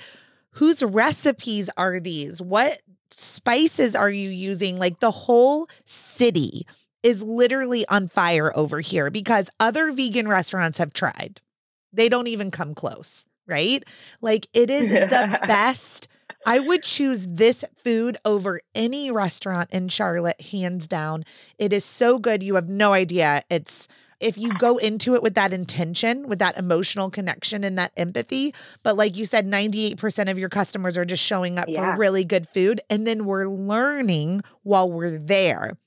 whose 0.51 0.84
recipes 0.84 1.69
are 1.77 1.99
these? 1.99 2.39
What 2.41 2.82
spices 3.12 3.95
are 3.95 4.12
you 4.12 4.30
using? 4.30 4.77
Like, 4.77 4.99
the 4.99 5.12
whole 5.12 5.67
city 5.86 6.67
is 7.04 7.23
literally 7.23 7.88
on 7.88 8.08
fire 8.08 8.56
over 8.56 8.80
here 8.80 9.10
because 9.10 9.49
other 9.60 9.91
vegan 9.91 10.27
restaurants 10.27 10.77
have 10.77 10.93
tried. 10.93 11.41
They 11.93 12.10
don't 12.10 12.27
even 12.27 12.51
come 12.51 12.75
close, 12.75 13.25
right? 13.47 13.84
Like 14.21 14.47
it 14.54 14.69
is 14.69 14.89
the 14.89 15.39
best. 15.47 16.08
I 16.45 16.60
would 16.60 16.84
choose 16.84 17.27
this 17.27 17.63
food 17.84 18.17
over 18.25 18.62
any 18.73 19.12
restaurant 19.12 19.71
in 19.71 19.89
Charlotte, 19.89 20.41
hands 20.41 20.88
down. 20.88 21.23
It 21.58 21.73
is 21.73 21.86
so 21.86 22.19
good. 22.19 22.41
You 22.41 22.56
have 22.56 22.69
no 22.69 22.93
idea. 22.93 23.41
It's 23.49 23.88
if 24.19 24.38
you 24.38 24.54
go 24.54 24.77
into 24.77 25.15
it 25.15 25.23
with 25.23 25.34
that 25.34 25.51
intention, 25.51 26.27
with 26.27 26.39
that 26.39 26.58
emotional 26.58 27.10
connection 27.10 27.63
and 27.63 27.77
that 27.77 27.91
empathy. 27.97 28.54
But 28.84 28.95
like 28.95 29.17
you 29.17 29.25
said, 29.25 29.47
98% 29.47 30.30
of 30.30 30.38
your 30.38 30.49
customers 30.49 30.97
are 30.97 31.06
just 31.06 31.23
showing 31.23 31.58
up 31.58 31.67
yeah. 31.67 31.93
for 31.93 31.99
really 31.99 32.23
good 32.23 32.47
food. 32.49 32.82
And 32.89 33.08
then 33.08 33.25
we're 33.25 33.47
learning 33.47 34.43
while 34.63 34.89
we're 34.89 35.17
there 35.17 35.77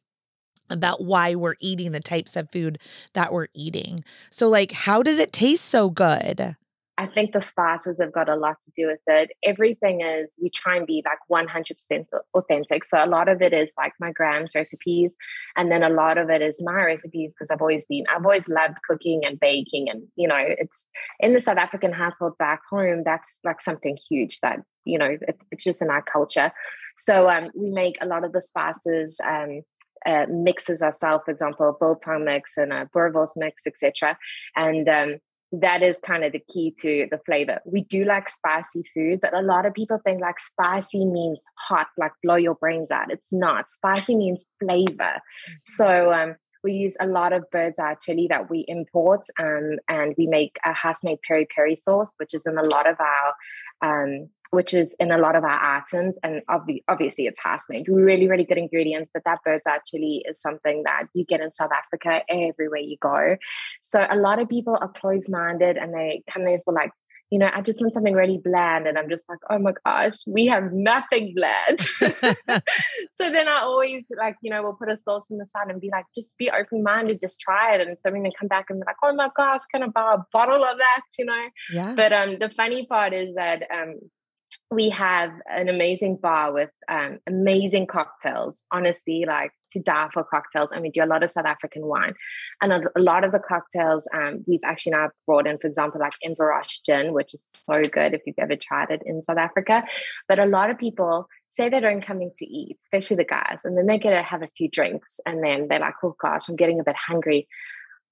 about 0.68 1.04
why 1.04 1.34
we're 1.34 1.54
eating 1.60 1.92
the 1.92 2.00
types 2.00 2.36
of 2.36 2.50
food 2.50 2.78
that 3.12 3.32
we're 3.32 3.48
eating. 3.54 4.02
So, 4.30 4.48
like, 4.48 4.72
how 4.72 5.02
does 5.02 5.18
it 5.18 5.32
taste 5.32 5.66
so 5.66 5.90
good? 5.90 6.56
I 6.96 7.06
think 7.06 7.32
the 7.32 7.40
spices 7.40 7.98
have 8.00 8.12
got 8.12 8.28
a 8.28 8.36
lot 8.36 8.56
to 8.64 8.72
do 8.76 8.86
with 8.86 9.00
it. 9.08 9.32
Everything 9.42 10.00
is, 10.00 10.36
we 10.40 10.48
try 10.48 10.76
and 10.76 10.86
be 10.86 11.04
like 11.04 11.18
100% 11.28 12.06
authentic. 12.34 12.84
So 12.84 13.04
a 13.04 13.06
lot 13.06 13.28
of 13.28 13.42
it 13.42 13.52
is 13.52 13.70
like 13.76 13.94
my 13.98 14.12
grand's 14.12 14.54
recipes. 14.54 15.16
And 15.56 15.72
then 15.72 15.82
a 15.82 15.88
lot 15.88 16.18
of 16.18 16.30
it 16.30 16.40
is 16.40 16.62
my 16.62 16.84
recipes 16.84 17.34
because 17.34 17.50
I've 17.50 17.60
always 17.60 17.84
been, 17.84 18.04
I've 18.14 18.24
always 18.24 18.48
loved 18.48 18.78
cooking 18.88 19.22
and 19.24 19.40
baking. 19.40 19.88
And, 19.88 20.04
you 20.14 20.28
know, 20.28 20.38
it's 20.38 20.88
in 21.18 21.32
the 21.32 21.40
South 21.40 21.58
African 21.58 21.92
household 21.92 22.38
back 22.38 22.60
home, 22.70 23.02
that's 23.04 23.40
like 23.44 23.60
something 23.60 23.98
huge 24.08 24.38
that, 24.40 24.60
you 24.84 24.98
know, 24.98 25.16
it's, 25.22 25.44
it's 25.50 25.64
just 25.64 25.82
in 25.82 25.90
our 25.90 26.02
culture. 26.02 26.52
So 26.96 27.28
um, 27.28 27.50
we 27.56 27.70
make 27.70 27.96
a 28.00 28.06
lot 28.06 28.24
of 28.24 28.32
the 28.32 28.40
spices 28.40 29.20
um, 29.26 29.62
uh, 30.06 30.26
mixes 30.30 30.82
ourselves, 30.82 31.22
for 31.24 31.32
example, 31.32 31.76
biltong 31.80 32.24
mix 32.24 32.52
and 32.56 32.72
a 32.72 32.88
boerewors 32.94 33.30
mix, 33.36 33.66
etc. 33.66 34.16
And 34.54 34.88
um, 34.88 35.16
that 35.60 35.82
is 35.82 35.98
kind 36.04 36.24
of 36.24 36.32
the 36.32 36.42
key 36.48 36.74
to 36.80 37.06
the 37.10 37.18
flavor. 37.26 37.60
We 37.64 37.82
do 37.82 38.04
like 38.04 38.28
spicy 38.28 38.82
food, 38.94 39.20
but 39.20 39.34
a 39.34 39.42
lot 39.42 39.66
of 39.66 39.74
people 39.74 39.98
think 40.04 40.20
like 40.20 40.40
spicy 40.40 41.04
means 41.04 41.44
hot, 41.68 41.88
like 41.96 42.12
blow 42.22 42.36
your 42.36 42.54
brains 42.54 42.90
out. 42.90 43.10
It's 43.10 43.32
not. 43.32 43.70
Spicy 43.70 44.16
means 44.16 44.46
flavor. 44.60 44.94
Mm-hmm. 44.98 45.74
So 45.76 46.12
um, 46.12 46.36
we 46.62 46.72
use 46.72 46.96
a 47.00 47.06
lot 47.06 47.32
of 47.32 47.44
bird's 47.50 47.78
eye 47.78 47.96
chili 48.00 48.26
that 48.30 48.50
we 48.50 48.64
import, 48.68 49.20
um, 49.38 49.76
and 49.88 50.14
we 50.16 50.26
make 50.26 50.56
a 50.64 50.72
house 50.72 51.04
made 51.04 51.18
peri 51.26 51.46
peri 51.54 51.76
sauce, 51.76 52.14
which 52.16 52.34
is 52.34 52.42
in 52.46 52.58
a 52.58 52.62
lot 52.62 52.88
of 52.88 52.96
our 53.00 53.34
um, 53.82 54.30
which 54.54 54.72
is 54.72 54.94
in 54.98 55.10
a 55.10 55.18
lot 55.18 55.36
of 55.36 55.44
our 55.44 55.78
items. 55.78 56.18
And 56.22 56.42
ob- 56.48 56.68
obviously, 56.88 57.26
it's 57.26 57.38
house 57.38 57.64
made, 57.68 57.88
really, 57.88 58.28
really 58.28 58.44
good 58.44 58.58
ingredients. 58.58 59.10
But 59.12 59.24
that 59.24 59.40
bird's 59.44 59.66
actually 59.66 60.24
is 60.28 60.40
something 60.40 60.82
that 60.84 61.04
you 61.14 61.24
get 61.24 61.40
in 61.40 61.52
South 61.52 61.70
Africa 61.72 62.22
everywhere 62.28 62.80
you 62.80 62.96
go. 63.00 63.36
So 63.82 64.06
a 64.08 64.16
lot 64.16 64.38
of 64.38 64.48
people 64.48 64.78
are 64.80 64.88
closed 64.88 65.30
minded 65.30 65.76
and 65.76 65.92
they 65.92 66.22
come 66.32 66.46
in 66.46 66.60
for 66.64 66.72
like 66.72 66.90
you 67.30 67.38
know, 67.40 67.50
I 67.52 67.62
just 67.62 67.80
want 67.80 67.94
something 67.94 68.14
really 68.14 68.38
bland. 68.38 68.86
And 68.86 68.96
I'm 68.96 69.08
just 69.08 69.24
like, 69.28 69.40
oh 69.50 69.58
my 69.58 69.72
gosh, 69.84 70.18
we 70.26 70.46
have 70.46 70.72
nothing 70.72 71.34
bland. 71.34 71.80
so 73.10 73.32
then 73.32 73.48
I 73.48 73.60
always 73.62 74.04
like, 74.16 74.36
you 74.40 74.50
know, 74.50 74.62
we'll 74.62 74.76
put 74.76 74.88
a 74.88 74.96
sauce 74.96 75.30
in 75.30 75.38
the 75.38 75.46
side 75.46 75.68
and 75.68 75.80
be 75.80 75.90
like, 75.90 76.04
just 76.14 76.38
be 76.38 76.50
open 76.50 76.84
minded, 76.84 77.20
just 77.20 77.40
try 77.40 77.74
it. 77.74 77.86
And 77.86 77.98
so 77.98 78.12
when 78.12 78.22
they 78.22 78.30
come 78.38 78.48
back 78.48 78.66
and 78.68 78.78
be 78.78 78.84
like, 78.86 78.96
oh 79.02 79.12
my 79.14 79.30
gosh, 79.36 79.62
can 79.72 79.82
I 79.82 79.88
buy 79.88 80.14
a 80.14 80.22
bottle 80.32 80.62
of 80.62 80.78
that? 80.78 81.00
You 81.18 81.24
know? 81.24 81.48
Yeah. 81.72 81.94
But 81.96 82.12
um 82.12 82.38
the 82.38 82.50
funny 82.50 82.86
part 82.86 83.12
is 83.12 83.34
that 83.34 83.62
um 83.72 83.98
we 84.70 84.90
have 84.90 85.30
an 85.50 85.68
amazing 85.68 86.18
bar 86.20 86.52
with 86.52 86.70
um, 86.88 87.18
amazing 87.26 87.86
cocktails. 87.86 88.64
Honestly, 88.72 89.24
like 89.26 89.52
to 89.72 89.80
die 89.80 90.08
for 90.12 90.24
cocktails, 90.24 90.70
and 90.72 90.82
we 90.82 90.90
do 90.90 91.04
a 91.04 91.06
lot 91.06 91.22
of 91.22 91.30
South 91.30 91.44
African 91.44 91.86
wine. 91.86 92.14
And 92.60 92.72
a, 92.72 92.80
a 92.96 93.00
lot 93.00 93.24
of 93.24 93.32
the 93.32 93.38
cocktails 93.38 94.08
um, 94.14 94.44
we've 94.46 94.60
actually 94.64 94.92
now 94.92 95.10
brought 95.26 95.46
in, 95.46 95.58
for 95.58 95.66
example, 95.66 96.00
like 96.00 96.14
Inverroche 96.24 96.80
gin, 96.84 97.12
which 97.12 97.34
is 97.34 97.48
so 97.54 97.82
good 97.82 98.14
if 98.14 98.22
you've 98.26 98.38
ever 98.38 98.56
tried 98.56 98.90
it 98.90 99.02
in 99.04 99.22
South 99.22 99.38
Africa. 99.38 99.84
But 100.28 100.38
a 100.38 100.46
lot 100.46 100.70
of 100.70 100.78
people 100.78 101.28
say 101.50 101.68
they 101.68 101.80
don't 101.80 102.04
coming 102.04 102.32
to 102.38 102.44
eat, 102.44 102.78
especially 102.80 103.16
the 103.16 103.24
guys, 103.24 103.60
and 103.64 103.76
then 103.76 103.86
they 103.86 103.98
get 103.98 104.10
to 104.10 104.22
have 104.22 104.42
a 104.42 104.50
few 104.56 104.68
drinks, 104.68 105.20
and 105.26 105.42
then 105.42 105.68
they're 105.68 105.80
like, 105.80 105.94
"Oh 106.02 106.16
gosh, 106.20 106.48
I'm 106.48 106.56
getting 106.56 106.80
a 106.80 106.84
bit 106.84 106.96
hungry." 106.96 107.46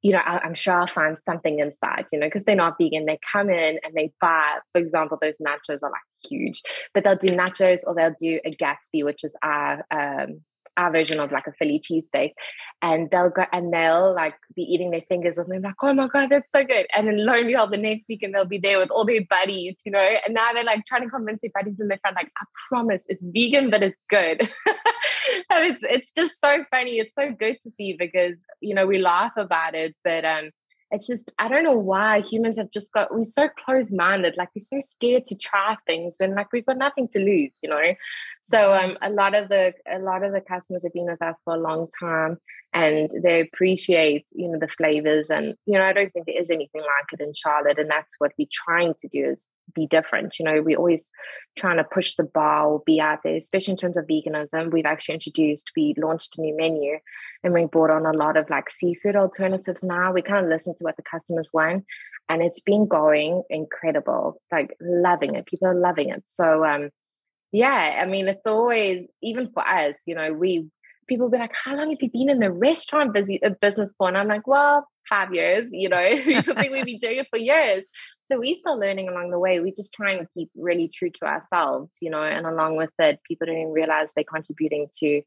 You 0.03 0.13
know, 0.13 0.19
I, 0.19 0.45
am 0.45 0.55
sure 0.55 0.75
I'll 0.75 0.87
find 0.89 1.17
something 1.19 1.61
inside, 1.61 2.07
you 2.13 2.19
know, 2.19 2.27
because 2.27 2.45
they're 2.45 2.57
not 2.57 2.77
vegan. 2.79 3.07
They 3.07 3.19
come 3.33 3.49
in 3.49 3.79
and 3.85 3.95
they 3.95 4.13
buy, 4.21 4.59
for 4.73 4.81
example, 4.81 5.17
those 5.21 5.37
nachos 5.37 5.83
are 5.83 5.91
like 5.91 6.29
huge, 6.29 6.61
but 6.93 7.05
they'll 7.05 7.17
do 7.17 7.29
nachos 7.29 7.81
or 7.87 7.95
they'll 7.95 8.15
do 8.19 8.41
a 8.45 8.55
Gatsby, 8.55 9.05
which 9.05 9.23
is 9.23 9.37
our 9.43 9.87
um, 9.93 10.41
our 10.77 10.91
version 10.91 11.21
of 11.21 11.33
like 11.33 11.47
a 11.47 11.53
Philly 11.53 11.81
cheesesteak. 11.81 12.33
And 12.81 13.11
they'll 13.11 13.31
go 13.31 13.45
and 13.53 13.73
they'll 13.73 14.15
like 14.15 14.35
be 14.57 14.63
eating 14.63 14.91
their 14.91 15.01
fingers 15.01 15.39
and 15.39 15.49
they're 15.51 15.61
like, 15.61 15.75
oh 15.83 15.95
my 15.95 16.09
God, 16.09 16.29
that's 16.31 16.51
so 16.51 16.65
good. 16.65 16.87
And 16.95 17.07
then 17.07 17.25
lo 17.25 17.35
and 17.35 17.47
behold, 17.47 17.73
the 17.73 17.77
next 17.77 18.09
week 18.09 18.23
and 18.23 18.35
they'll 18.35 18.45
be 18.45 18.59
there 18.59 18.79
with 18.79 18.91
all 18.91 19.05
their 19.05 19.25
buddies, 19.29 19.81
you 19.85 19.93
know. 19.93 19.99
And 19.99 20.35
now 20.35 20.53
they're 20.53 20.65
like 20.65 20.85
trying 20.87 21.03
to 21.03 21.11
convince 21.11 21.43
their 21.43 21.51
buddies 21.55 21.81
in 21.81 21.89
their 21.89 21.99
front, 21.99 22.17
like, 22.17 22.31
I 22.41 22.45
promise 22.69 23.05
it's 23.09 23.23
vegan, 23.23 23.71
but 23.71 23.83
it's 23.83 24.01
good. 24.09 24.41
and 25.51 25.65
it's 25.65 25.81
it's 25.83 26.13
just 26.13 26.41
so 26.41 26.65
funny. 26.71 26.99
It's 26.99 27.15
so 27.15 27.31
good 27.31 27.59
to 27.63 27.71
see 27.71 27.95
because, 27.99 28.41
you 28.61 28.75
know, 28.75 28.87
we 28.87 28.99
laugh 28.99 29.33
about 29.37 29.75
it, 29.75 29.95
but 30.05 30.25
um 30.25 30.51
it's 30.93 31.07
just 31.07 31.33
i 31.39 31.49
don't 31.49 31.65
know 31.65 31.77
why 31.77 32.21
humans 32.21 32.57
have 32.57 32.71
just 32.71 32.93
got 32.93 33.13
we're 33.13 33.25
so 33.25 33.49
close-minded 33.65 34.35
like 34.37 34.49
we're 34.55 34.63
so 34.65 34.79
scared 34.79 35.25
to 35.25 35.37
try 35.37 35.77
things 35.87 36.17
when 36.19 36.35
like 36.35 36.53
we've 36.53 36.67
got 36.67 36.79
nothing 36.79 37.09
to 37.09 37.19
lose 37.19 37.59
you 37.63 37.69
know? 37.69 37.95
So 38.45 38.73
um, 38.73 38.99
a 39.01 39.09
lot 39.09 39.35
of 39.35 39.49
the 39.49 39.73
a 39.91 40.01
lot 40.01 40.25
of 40.25 40.33
the 40.33 40.41
customers 40.41 40.83
have 40.83 40.93
been 40.93 41.07
with 41.07 41.23
us 41.23 41.41
for 41.45 41.55
a 41.55 41.61
long 41.61 41.87
time 42.01 42.39
and 42.73 43.09
they 43.23 43.41
appreciate 43.41 44.27
you 44.33 44.49
know 44.49 44.59
the 44.59 44.69
flavors 44.69 45.31
and 45.31 45.55
you 45.67 45.79
know 45.79 45.85
i 45.85 45.93
don't 45.93 46.13
think 46.13 46.27
there 46.27 46.41
is 46.41 46.51
anything 46.51 46.81
like 46.81 47.13
it 47.13 47.21
in 47.21 47.33
charlotte 47.35 47.79
and 47.79 47.91
that's 47.91 48.15
what 48.19 48.33
we're 48.39 48.49
trying 48.51 48.95
to 48.99 49.09
do 49.09 49.25
is 49.25 49.49
be 49.75 49.87
different 49.87 50.39
you 50.39 50.45
know 50.45 50.61
we're 50.63 50.77
always 50.77 51.11
trying 51.57 51.77
to 51.77 51.85
push 51.85 52.15
the 52.15 52.25
bar 52.25 52.67
or 52.67 52.83
be 52.87 53.01
out 53.01 53.19
there 53.25 53.37
especially 53.37 53.73
in 53.73 53.77
terms 53.77 53.97
of 53.97 54.07
veganism. 54.07 54.73
We've 54.73 54.87
actually 54.87 55.15
introduced 55.15 55.71
we 55.77 55.95
launched 55.97 56.39
a 56.39 56.41
new 56.41 56.57
menu 56.57 56.99
and 57.43 57.53
we 57.53 57.67
brought 57.67 57.91
on 57.91 58.07
a 58.07 58.17
lot 58.17 58.37
of 58.37 58.49
like 58.49 58.71
seafood 58.71 59.17
alternatives 59.17 59.83
now. 59.83 60.13
We 60.13 60.23
kind 60.23 60.45
of 60.45 60.51
listen 60.51 60.75
to 60.77 60.85
what 60.85 60.97
the 60.97 61.03
customers 61.03 61.51
want 61.53 61.85
and 62.29 62.43
it's 62.43 62.61
been 62.61 62.87
going 62.87 63.43
incredible 63.51 64.41
like 64.51 64.77
loving 64.81 65.35
it. 65.35 65.47
People 65.47 65.69
are 65.69 65.75
loving 65.75 66.11
it. 66.11 66.23
So 66.27 66.65
um 66.65 66.91
yeah 67.55 68.01
i 68.01 68.07
mean 68.07 68.29
it's 68.29 68.47
always 68.47 69.07
even 69.23 69.51
for 69.53 69.63
us 69.69 69.99
you 70.07 70.15
know 70.15 70.33
we 70.33 70.71
people 71.13 71.29
be 71.29 71.39
like, 71.39 71.55
How 71.55 71.77
long 71.77 71.91
have 71.91 71.99
you 72.01 72.11
been 72.11 72.29
in 72.29 72.39
the 72.39 72.51
restaurant 72.51 73.17
uh, 73.17 73.51
business 73.61 73.95
for? 73.97 74.09
And 74.09 74.17
I'm 74.17 74.29
like, 74.29 74.47
Well, 74.47 74.87
five 75.09 75.35
years, 75.35 75.69
you 75.73 75.89
know, 75.89 76.17
people 76.25 76.55
think 76.55 76.73
we've 76.73 76.85
been 76.85 76.99
doing 76.99 77.19
it 77.19 77.29
for 77.31 77.39
years. 77.39 77.85
So 78.25 78.39
we're 78.39 78.55
still 78.55 78.79
learning 78.79 79.09
along 79.09 79.31
the 79.31 79.39
way. 79.39 79.61
We're 79.61 79.73
just 79.77 79.93
try 79.93 80.13
and 80.13 80.27
keep 80.35 80.51
really 80.57 80.89
true 80.89 81.11
to 81.11 81.27
ourselves, 81.27 81.97
you 82.01 82.11
know, 82.11 82.23
and 82.23 82.47
along 82.47 82.77
with 82.77 82.93
it, 82.99 83.21
people 83.27 83.47
don't 83.47 83.57
even 83.57 83.73
realize 83.73 84.13
they're 84.15 84.25
contributing 84.25 84.89
to 85.01 85.23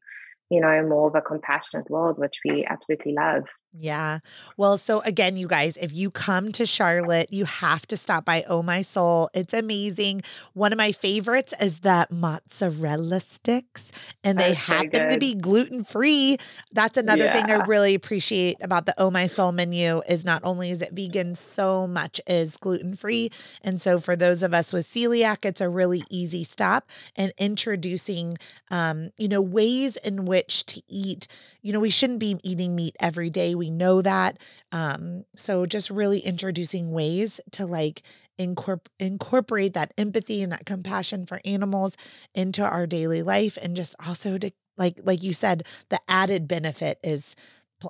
you 0.50 0.60
know, 0.60 0.86
more 0.86 1.08
of 1.08 1.14
a 1.14 1.20
compassionate 1.20 1.90
world, 1.90 2.18
which 2.18 2.38
we 2.48 2.64
absolutely 2.64 3.12
love. 3.12 3.44
Yeah. 3.78 4.20
Well, 4.56 4.78
so 4.78 5.00
again, 5.00 5.36
you 5.36 5.48
guys, 5.48 5.76
if 5.76 5.94
you 5.94 6.10
come 6.10 6.50
to 6.52 6.64
Charlotte, 6.64 7.32
you 7.32 7.44
have 7.44 7.86
to 7.88 7.96
stop 7.96 8.24
by 8.24 8.42
Oh 8.48 8.62
My 8.62 8.80
Soul. 8.80 9.28
It's 9.34 9.52
amazing. 9.52 10.22
One 10.54 10.72
of 10.72 10.78
my 10.78 10.92
favorites 10.92 11.52
is 11.60 11.80
the 11.80 12.06
mozzarella 12.10 13.20
sticks, 13.20 13.92
and 14.24 14.38
they 14.38 14.54
happen 14.54 15.10
to 15.10 15.18
be 15.18 15.34
gluten 15.34 15.84
free. 15.84 16.38
That's 16.72 16.96
another 16.96 17.24
yeah. 17.24 17.32
thing 17.32 17.50
I 17.50 17.64
really 17.66 17.94
appreciate 17.94 18.56
about 18.62 18.86
the 18.86 18.94
Oh 18.96 19.10
My 19.10 19.26
Soul 19.26 19.52
menu 19.52 20.00
is 20.08 20.24
not 20.24 20.42
only 20.44 20.70
is 20.70 20.80
it 20.80 20.92
vegan, 20.92 21.34
so 21.34 21.86
much 21.86 22.20
is 22.26 22.56
gluten 22.56 22.94
free. 22.96 23.30
And 23.62 23.80
so 23.80 24.00
for 24.00 24.16
those 24.16 24.42
of 24.42 24.54
us 24.54 24.72
with 24.72 24.86
celiac, 24.86 25.44
it's 25.44 25.60
a 25.60 25.68
really 25.68 26.02
easy 26.08 26.44
stop 26.44 26.88
and 27.14 27.32
introducing, 27.36 28.38
um, 28.70 29.10
you 29.18 29.28
know, 29.28 29.42
ways 29.42 29.96
in 29.98 30.24
which 30.24 30.64
to 30.66 30.82
eat 30.88 31.28
you 31.66 31.72
know, 31.72 31.80
we 31.80 31.90
shouldn't 31.90 32.20
be 32.20 32.38
eating 32.44 32.76
meat 32.76 32.94
every 33.00 33.28
day. 33.28 33.56
We 33.56 33.65
know 33.70 34.02
that. 34.02 34.38
Um, 34.72 35.24
so 35.34 35.66
just 35.66 35.90
really 35.90 36.20
introducing 36.20 36.92
ways 36.92 37.40
to 37.52 37.66
like 37.66 38.02
incorpor- 38.38 38.86
incorporate 38.98 39.74
that 39.74 39.92
empathy 39.98 40.42
and 40.42 40.52
that 40.52 40.66
compassion 40.66 41.26
for 41.26 41.40
animals 41.44 41.96
into 42.34 42.64
our 42.64 42.86
daily 42.86 43.22
life 43.22 43.58
and 43.60 43.76
just 43.76 43.94
also 44.04 44.38
to 44.38 44.50
like 44.76 45.00
like 45.04 45.22
you 45.22 45.32
said 45.32 45.64
the 45.88 46.00
added 46.08 46.46
benefit 46.46 46.98
is 47.02 47.34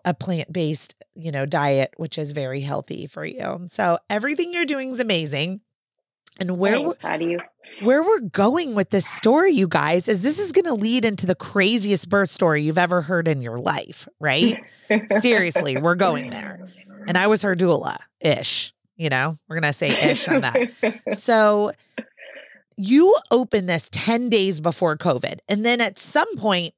a 0.04 0.14
plant-based 0.14 0.94
you 1.14 1.30
know 1.30 1.46
diet 1.46 1.92
which 1.96 2.18
is 2.18 2.32
very 2.32 2.60
healthy 2.60 3.06
for 3.06 3.24
you 3.24 3.66
so 3.68 3.98
everything 4.10 4.52
you're 4.52 4.64
doing 4.64 4.90
is 4.92 5.00
amazing 5.00 5.60
and 6.38 6.58
where 6.58 6.80
we're, 6.80 6.94
where 7.82 8.02
we're 8.02 8.20
going 8.20 8.74
with 8.74 8.90
this 8.90 9.06
story, 9.06 9.52
you 9.52 9.66
guys, 9.68 10.08
is 10.08 10.22
this 10.22 10.38
is 10.38 10.52
going 10.52 10.66
to 10.66 10.74
lead 10.74 11.04
into 11.04 11.26
the 11.26 11.34
craziest 11.34 12.08
birth 12.08 12.30
story 12.30 12.62
you've 12.62 12.78
ever 12.78 13.02
heard 13.02 13.26
in 13.28 13.42
your 13.42 13.58
life, 13.58 14.06
right? 14.20 14.62
Seriously, 15.20 15.76
we're 15.76 15.94
going 15.94 16.30
there. 16.30 16.68
And 17.08 17.16
I 17.16 17.28
was 17.28 17.42
her 17.42 17.54
doula 17.54 17.98
ish, 18.20 18.74
you 18.96 19.08
know, 19.08 19.38
we're 19.46 19.60
going 19.60 19.72
to 19.72 19.78
say 19.78 20.10
ish 20.10 20.26
on 20.26 20.40
that. 20.40 20.58
so 21.12 21.70
you 22.76 23.14
open 23.30 23.66
this 23.66 23.88
10 23.92 24.28
days 24.28 24.58
before 24.58 24.96
COVID. 24.96 25.38
And 25.48 25.64
then 25.64 25.80
at 25.80 26.00
some 26.00 26.36
point, 26.36 26.74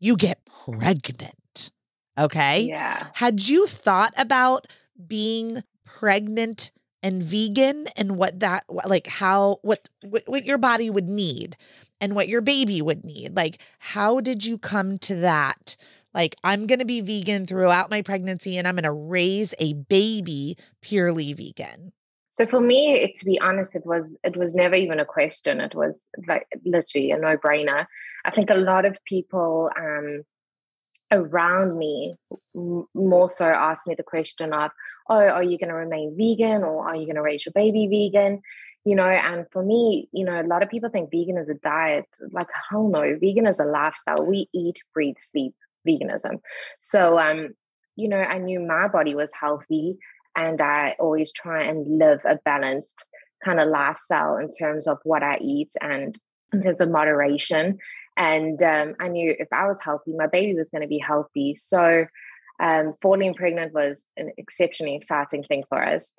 you 0.00 0.18
get 0.18 0.38
pregnant. 0.66 1.70
Okay. 2.18 2.64
Yeah. 2.64 3.06
Had 3.14 3.48
you 3.48 3.66
thought 3.66 4.12
about 4.18 4.66
being 5.06 5.62
pregnant 5.84 6.70
and 7.04 7.22
vegan 7.22 7.86
and 7.98 8.16
what 8.16 8.40
that 8.40 8.64
like 8.86 9.06
how 9.06 9.58
what 9.60 9.88
what 10.26 10.46
your 10.46 10.56
body 10.56 10.88
would 10.88 11.08
need 11.08 11.54
and 12.00 12.14
what 12.14 12.28
your 12.28 12.40
baby 12.40 12.80
would 12.80 13.04
need 13.04 13.36
like 13.36 13.60
how 13.78 14.18
did 14.20 14.44
you 14.44 14.58
come 14.58 14.98
to 14.98 15.14
that? 15.14 15.76
Like 16.14 16.34
i'm 16.42 16.66
going 16.66 16.78
to 16.78 16.86
be 16.86 17.02
vegan 17.02 17.44
throughout 17.46 17.90
my 17.90 18.00
pregnancy 18.00 18.56
and 18.56 18.66
i'm 18.66 18.76
going 18.76 18.84
to 18.84 18.90
raise 18.90 19.54
a 19.58 19.74
baby 19.74 20.56
purely 20.80 21.34
vegan. 21.34 21.92
So 22.30 22.46
for 22.46 22.60
me 22.60 23.12
to 23.14 23.24
be 23.24 23.38
honest 23.38 23.76
it 23.76 23.84
was 23.84 24.18
it 24.24 24.36
was 24.36 24.54
never 24.54 24.74
even 24.74 24.98
a 24.98 25.04
question. 25.04 25.60
It 25.60 25.74
was 25.74 26.08
like 26.26 26.46
literally 26.64 27.10
a 27.10 27.18
no-brainer. 27.18 27.84
I 28.24 28.30
think 28.30 28.48
a 28.48 28.54
lot 28.54 28.86
of 28.86 28.96
people 29.04 29.70
um 29.78 30.22
around 31.10 31.76
me 31.76 32.16
more 32.94 33.28
so 33.28 33.44
asked 33.44 33.86
me 33.86 33.94
the 33.94 34.02
question 34.02 34.54
of 34.54 34.70
oh, 35.08 35.16
are 35.16 35.42
you 35.42 35.58
going 35.58 35.68
to 35.68 35.74
remain 35.74 36.16
vegan 36.16 36.62
or 36.62 36.88
are 36.88 36.96
you 36.96 37.04
going 37.04 37.16
to 37.16 37.22
raise 37.22 37.44
your 37.44 37.52
baby 37.52 37.86
vegan? 37.86 38.40
You 38.84 38.96
know, 38.96 39.06
and 39.06 39.46
for 39.50 39.64
me, 39.64 40.08
you 40.12 40.24
know, 40.24 40.40
a 40.40 40.46
lot 40.46 40.62
of 40.62 40.68
people 40.68 40.90
think 40.90 41.10
vegan 41.10 41.38
is 41.38 41.48
a 41.48 41.54
diet. 41.54 42.06
Like, 42.32 42.48
hell 42.70 42.88
no, 42.88 43.16
vegan 43.18 43.46
is 43.46 43.58
a 43.58 43.64
lifestyle. 43.64 44.24
We 44.24 44.48
eat, 44.52 44.82
breathe, 44.92 45.16
sleep 45.20 45.54
veganism. 45.88 46.40
So, 46.80 47.18
um, 47.18 47.54
you 47.96 48.08
know, 48.08 48.20
I 48.20 48.38
knew 48.38 48.60
my 48.60 48.88
body 48.88 49.14
was 49.14 49.30
healthy 49.38 49.98
and 50.36 50.60
I 50.60 50.96
always 50.98 51.32
try 51.32 51.64
and 51.64 51.98
live 51.98 52.20
a 52.24 52.36
balanced 52.44 53.04
kind 53.44 53.60
of 53.60 53.68
lifestyle 53.68 54.36
in 54.36 54.50
terms 54.50 54.86
of 54.86 54.98
what 55.04 55.22
I 55.22 55.38
eat 55.40 55.72
and 55.80 56.18
in 56.52 56.60
terms 56.60 56.80
of 56.80 56.90
moderation. 56.90 57.78
And 58.16 58.62
um, 58.62 58.94
I 59.00 59.08
knew 59.08 59.34
if 59.38 59.48
I 59.52 59.66
was 59.66 59.80
healthy, 59.80 60.12
my 60.12 60.26
baby 60.26 60.54
was 60.54 60.70
going 60.70 60.82
to 60.82 60.88
be 60.88 60.98
healthy. 60.98 61.54
So 61.54 62.06
um, 62.62 62.94
falling 63.02 63.34
pregnant 63.34 63.72
was 63.72 64.04
an 64.16 64.30
exceptionally 64.36 64.96
exciting 64.96 65.44
thing 65.44 65.64
for 65.68 65.84
us. 65.84 66.12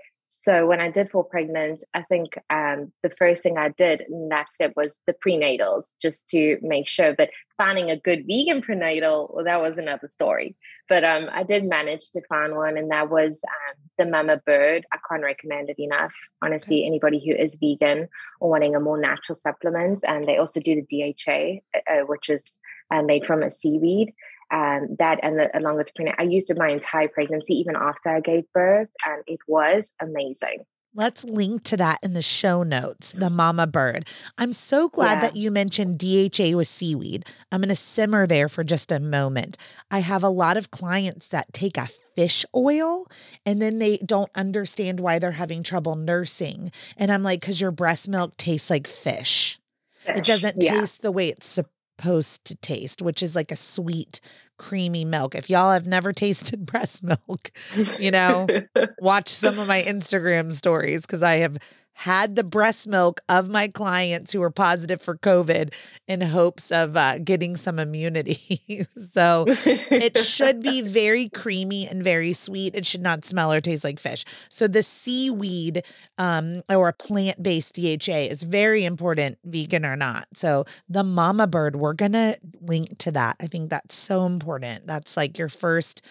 So 0.43 0.67
when 0.67 0.81
I 0.81 0.91
did 0.91 1.09
fall 1.09 1.23
pregnant, 1.23 1.83
I 1.93 2.01
think 2.03 2.37
um, 2.49 2.91
the 3.03 3.09
first 3.17 3.41
thing 3.41 3.57
I 3.57 3.69
did 3.69 4.01
in 4.01 4.29
that 4.29 4.51
step 4.53 4.73
was 4.75 4.99
the 5.07 5.15
prenatals, 5.25 5.93
just 6.01 6.27
to 6.29 6.57
make 6.61 6.87
sure. 6.87 7.13
But 7.13 7.29
finding 7.57 7.89
a 7.89 7.97
good 7.97 8.25
vegan 8.27 8.61
prenatal, 8.61 9.31
well, 9.33 9.45
that 9.45 9.61
was 9.61 9.77
another 9.77 10.07
story. 10.07 10.55
But 10.89 11.03
um, 11.03 11.29
I 11.31 11.43
did 11.43 11.63
manage 11.63 12.11
to 12.11 12.21
find 12.27 12.55
one, 12.55 12.77
and 12.77 12.91
that 12.91 13.09
was 13.09 13.41
um, 13.43 13.75
the 13.97 14.05
Mama 14.05 14.41
Bird. 14.45 14.85
I 14.91 14.97
can't 15.09 15.23
recommend 15.23 15.69
it 15.69 15.79
enough. 15.79 16.13
Honestly, 16.43 16.81
okay. 16.81 16.87
anybody 16.87 17.23
who 17.25 17.33
is 17.33 17.55
vegan 17.55 18.07
or 18.39 18.49
wanting 18.49 18.75
a 18.75 18.79
more 18.79 18.99
natural 18.99 19.35
supplement, 19.35 20.01
and 20.07 20.27
they 20.27 20.37
also 20.37 20.59
do 20.59 20.75
the 20.75 21.13
DHA, 21.15 21.61
uh, 21.73 22.01
uh, 22.01 22.05
which 22.05 22.29
is 22.29 22.59
uh, 22.91 23.01
made 23.01 23.25
from 23.25 23.41
a 23.41 23.49
seaweed 23.49 24.13
um, 24.51 24.95
that 24.99 25.19
and 25.23 25.39
the, 25.39 25.57
along 25.57 25.77
with 25.77 25.93
pregnant, 25.95 26.19
I 26.19 26.23
used 26.23 26.49
it 26.49 26.57
my 26.57 26.69
entire 26.69 27.07
pregnancy, 27.07 27.53
even 27.55 27.75
after 27.75 28.09
I 28.09 28.19
gave 28.19 28.43
birth, 28.53 28.89
and 29.05 29.23
it 29.27 29.39
was 29.47 29.93
amazing. 30.01 30.65
Let's 30.97 31.25
link 31.25 31.63
to 31.65 31.77
that 31.77 31.99
in 32.03 32.13
the 32.13 32.21
show 32.21 32.63
notes, 32.63 33.11
the 33.11 33.29
mama 33.29 33.67
bird. 33.67 34.07
I'm 34.37 34.53
so 34.53 34.87
glad 34.87 35.15
yeah. 35.15 35.21
that 35.21 35.35
you 35.35 35.51
mentioned 35.51 35.97
DHA 35.97 36.55
with 36.55 36.69
seaweed. 36.69 37.25
I'm 37.51 37.59
going 37.59 37.67
to 37.67 37.75
simmer 37.75 38.25
there 38.25 38.47
for 38.47 38.63
just 38.63 38.93
a 38.93 38.99
moment. 39.01 39.57
I 39.91 39.99
have 39.99 40.23
a 40.23 40.29
lot 40.29 40.55
of 40.55 40.71
clients 40.71 41.27
that 41.27 41.51
take 41.51 41.77
a 41.77 41.89
fish 42.15 42.45
oil 42.55 43.07
and 43.45 43.61
then 43.61 43.79
they 43.79 43.97
don't 43.97 44.31
understand 44.35 45.01
why 45.01 45.19
they're 45.19 45.31
having 45.31 45.63
trouble 45.63 45.97
nursing. 45.97 46.71
And 46.95 47.11
I'm 47.11 47.23
like, 47.23 47.41
because 47.41 47.59
your 47.59 47.71
breast 47.71 48.07
milk 48.07 48.37
tastes 48.37 48.69
like 48.69 48.87
fish. 48.87 49.59
It 50.07 50.23
doesn't 50.23 50.63
yeah. 50.63 50.79
taste 50.79 51.01
the 51.01 51.11
way 51.11 51.27
it's 51.27 51.59
to 51.97 52.55
taste, 52.55 53.01
which 53.01 53.23
is 53.23 53.35
like 53.35 53.51
a 53.51 53.55
sweet, 53.55 54.19
creamy 54.57 55.05
milk. 55.05 55.35
If 55.35 55.49
y'all 55.49 55.71
have 55.71 55.87
never 55.87 56.13
tasted 56.13 56.65
breast 56.65 57.03
milk, 57.03 57.51
you 57.99 58.11
know, 58.11 58.47
watch 58.99 59.29
some 59.29 59.59
of 59.59 59.67
my 59.67 59.81
Instagram 59.83 60.53
stories 60.53 61.01
because 61.01 61.23
I 61.23 61.37
have 61.37 61.57
had 61.95 62.35
the 62.35 62.43
breast 62.43 62.87
milk 62.87 63.21
of 63.29 63.49
my 63.49 63.69
clients 63.69 64.31
who 64.31 64.41
were 64.41 64.51
positive 64.51 65.01
for 65.01 65.17
COVID 65.17 65.73
in 66.07 66.19
hopes 66.19 66.69
of 66.69 66.97
uh, 66.97 67.17
getting 67.19 67.55
some 67.55 67.79
immunity. 67.79 68.85
so 69.11 69.45
it 69.47 70.17
should 70.17 70.61
be 70.61 70.81
very 70.83 71.29
creamy 71.29 71.87
and 71.87 72.03
very 72.03 72.33
sweet. 72.33 72.75
It 72.75 72.85
should 72.85 73.01
not 73.01 73.23
smell 73.23 73.51
or 73.51 73.61
taste 73.61 73.85
like 73.85 73.99
fish. 73.99 74.25
So 74.49 74.67
the 74.67 74.83
seaweed 74.83 75.83
um, 76.17 76.63
or 76.69 76.91
plant 76.91 77.41
based 77.41 77.75
DHA 77.75 78.27
is 78.29 78.43
very 78.43 78.83
important, 78.83 79.37
vegan 79.45 79.85
or 79.85 79.95
not. 79.95 80.27
So 80.33 80.65
the 80.89 81.03
mama 81.03 81.47
bird, 81.47 81.77
we're 81.77 81.93
going 81.93 82.11
to 82.11 82.37
link 82.61 82.97
to 82.99 83.11
that. 83.13 83.37
I 83.39 83.47
think 83.47 83.69
that's 83.69 83.95
so 83.95 84.25
important. 84.25 84.85
That's 84.85 85.15
like 85.15 85.37
your 85.37 85.49
first 85.49 86.01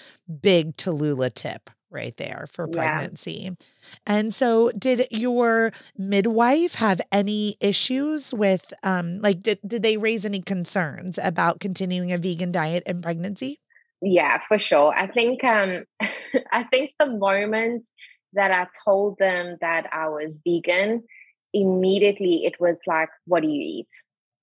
big 0.40 0.76
Tallulah 0.76 1.34
tip 1.34 1.68
right 1.94 2.16
there 2.16 2.46
for 2.52 2.66
pregnancy. 2.66 3.30
Yeah. 3.44 3.66
And 4.06 4.34
so 4.34 4.70
did 4.72 5.06
your 5.10 5.72
midwife 5.96 6.74
have 6.74 7.00
any 7.12 7.56
issues 7.60 8.34
with 8.34 8.72
um 8.82 9.20
like 9.20 9.42
did 9.42 9.60
did 9.66 9.82
they 9.82 9.96
raise 9.96 10.24
any 10.24 10.40
concerns 10.40 11.18
about 11.22 11.60
continuing 11.60 12.12
a 12.12 12.18
vegan 12.18 12.52
diet 12.52 12.82
in 12.86 13.00
pregnancy? 13.00 13.60
Yeah, 14.02 14.40
for 14.48 14.58
sure. 14.58 14.92
I 14.94 15.06
think 15.06 15.42
um 15.44 15.84
I 16.52 16.64
think 16.64 16.92
the 16.98 17.06
moment 17.06 17.86
that 18.32 18.50
I 18.50 18.66
told 18.84 19.16
them 19.18 19.56
that 19.60 19.86
I 19.92 20.08
was 20.08 20.40
vegan, 20.44 21.04
immediately 21.52 22.44
it 22.44 22.54
was 22.60 22.80
like 22.86 23.10
what 23.26 23.42
do 23.42 23.48
you 23.48 23.78
eat? 23.78 23.88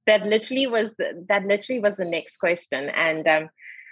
That 0.08 0.26
literally 0.26 0.66
was 0.66 0.90
the, 0.98 1.26
that 1.30 1.46
literally 1.46 1.82
was 1.82 1.98
the 1.98 2.06
next 2.06 2.38
question 2.38 2.90
and 2.90 3.28
um 3.28 3.50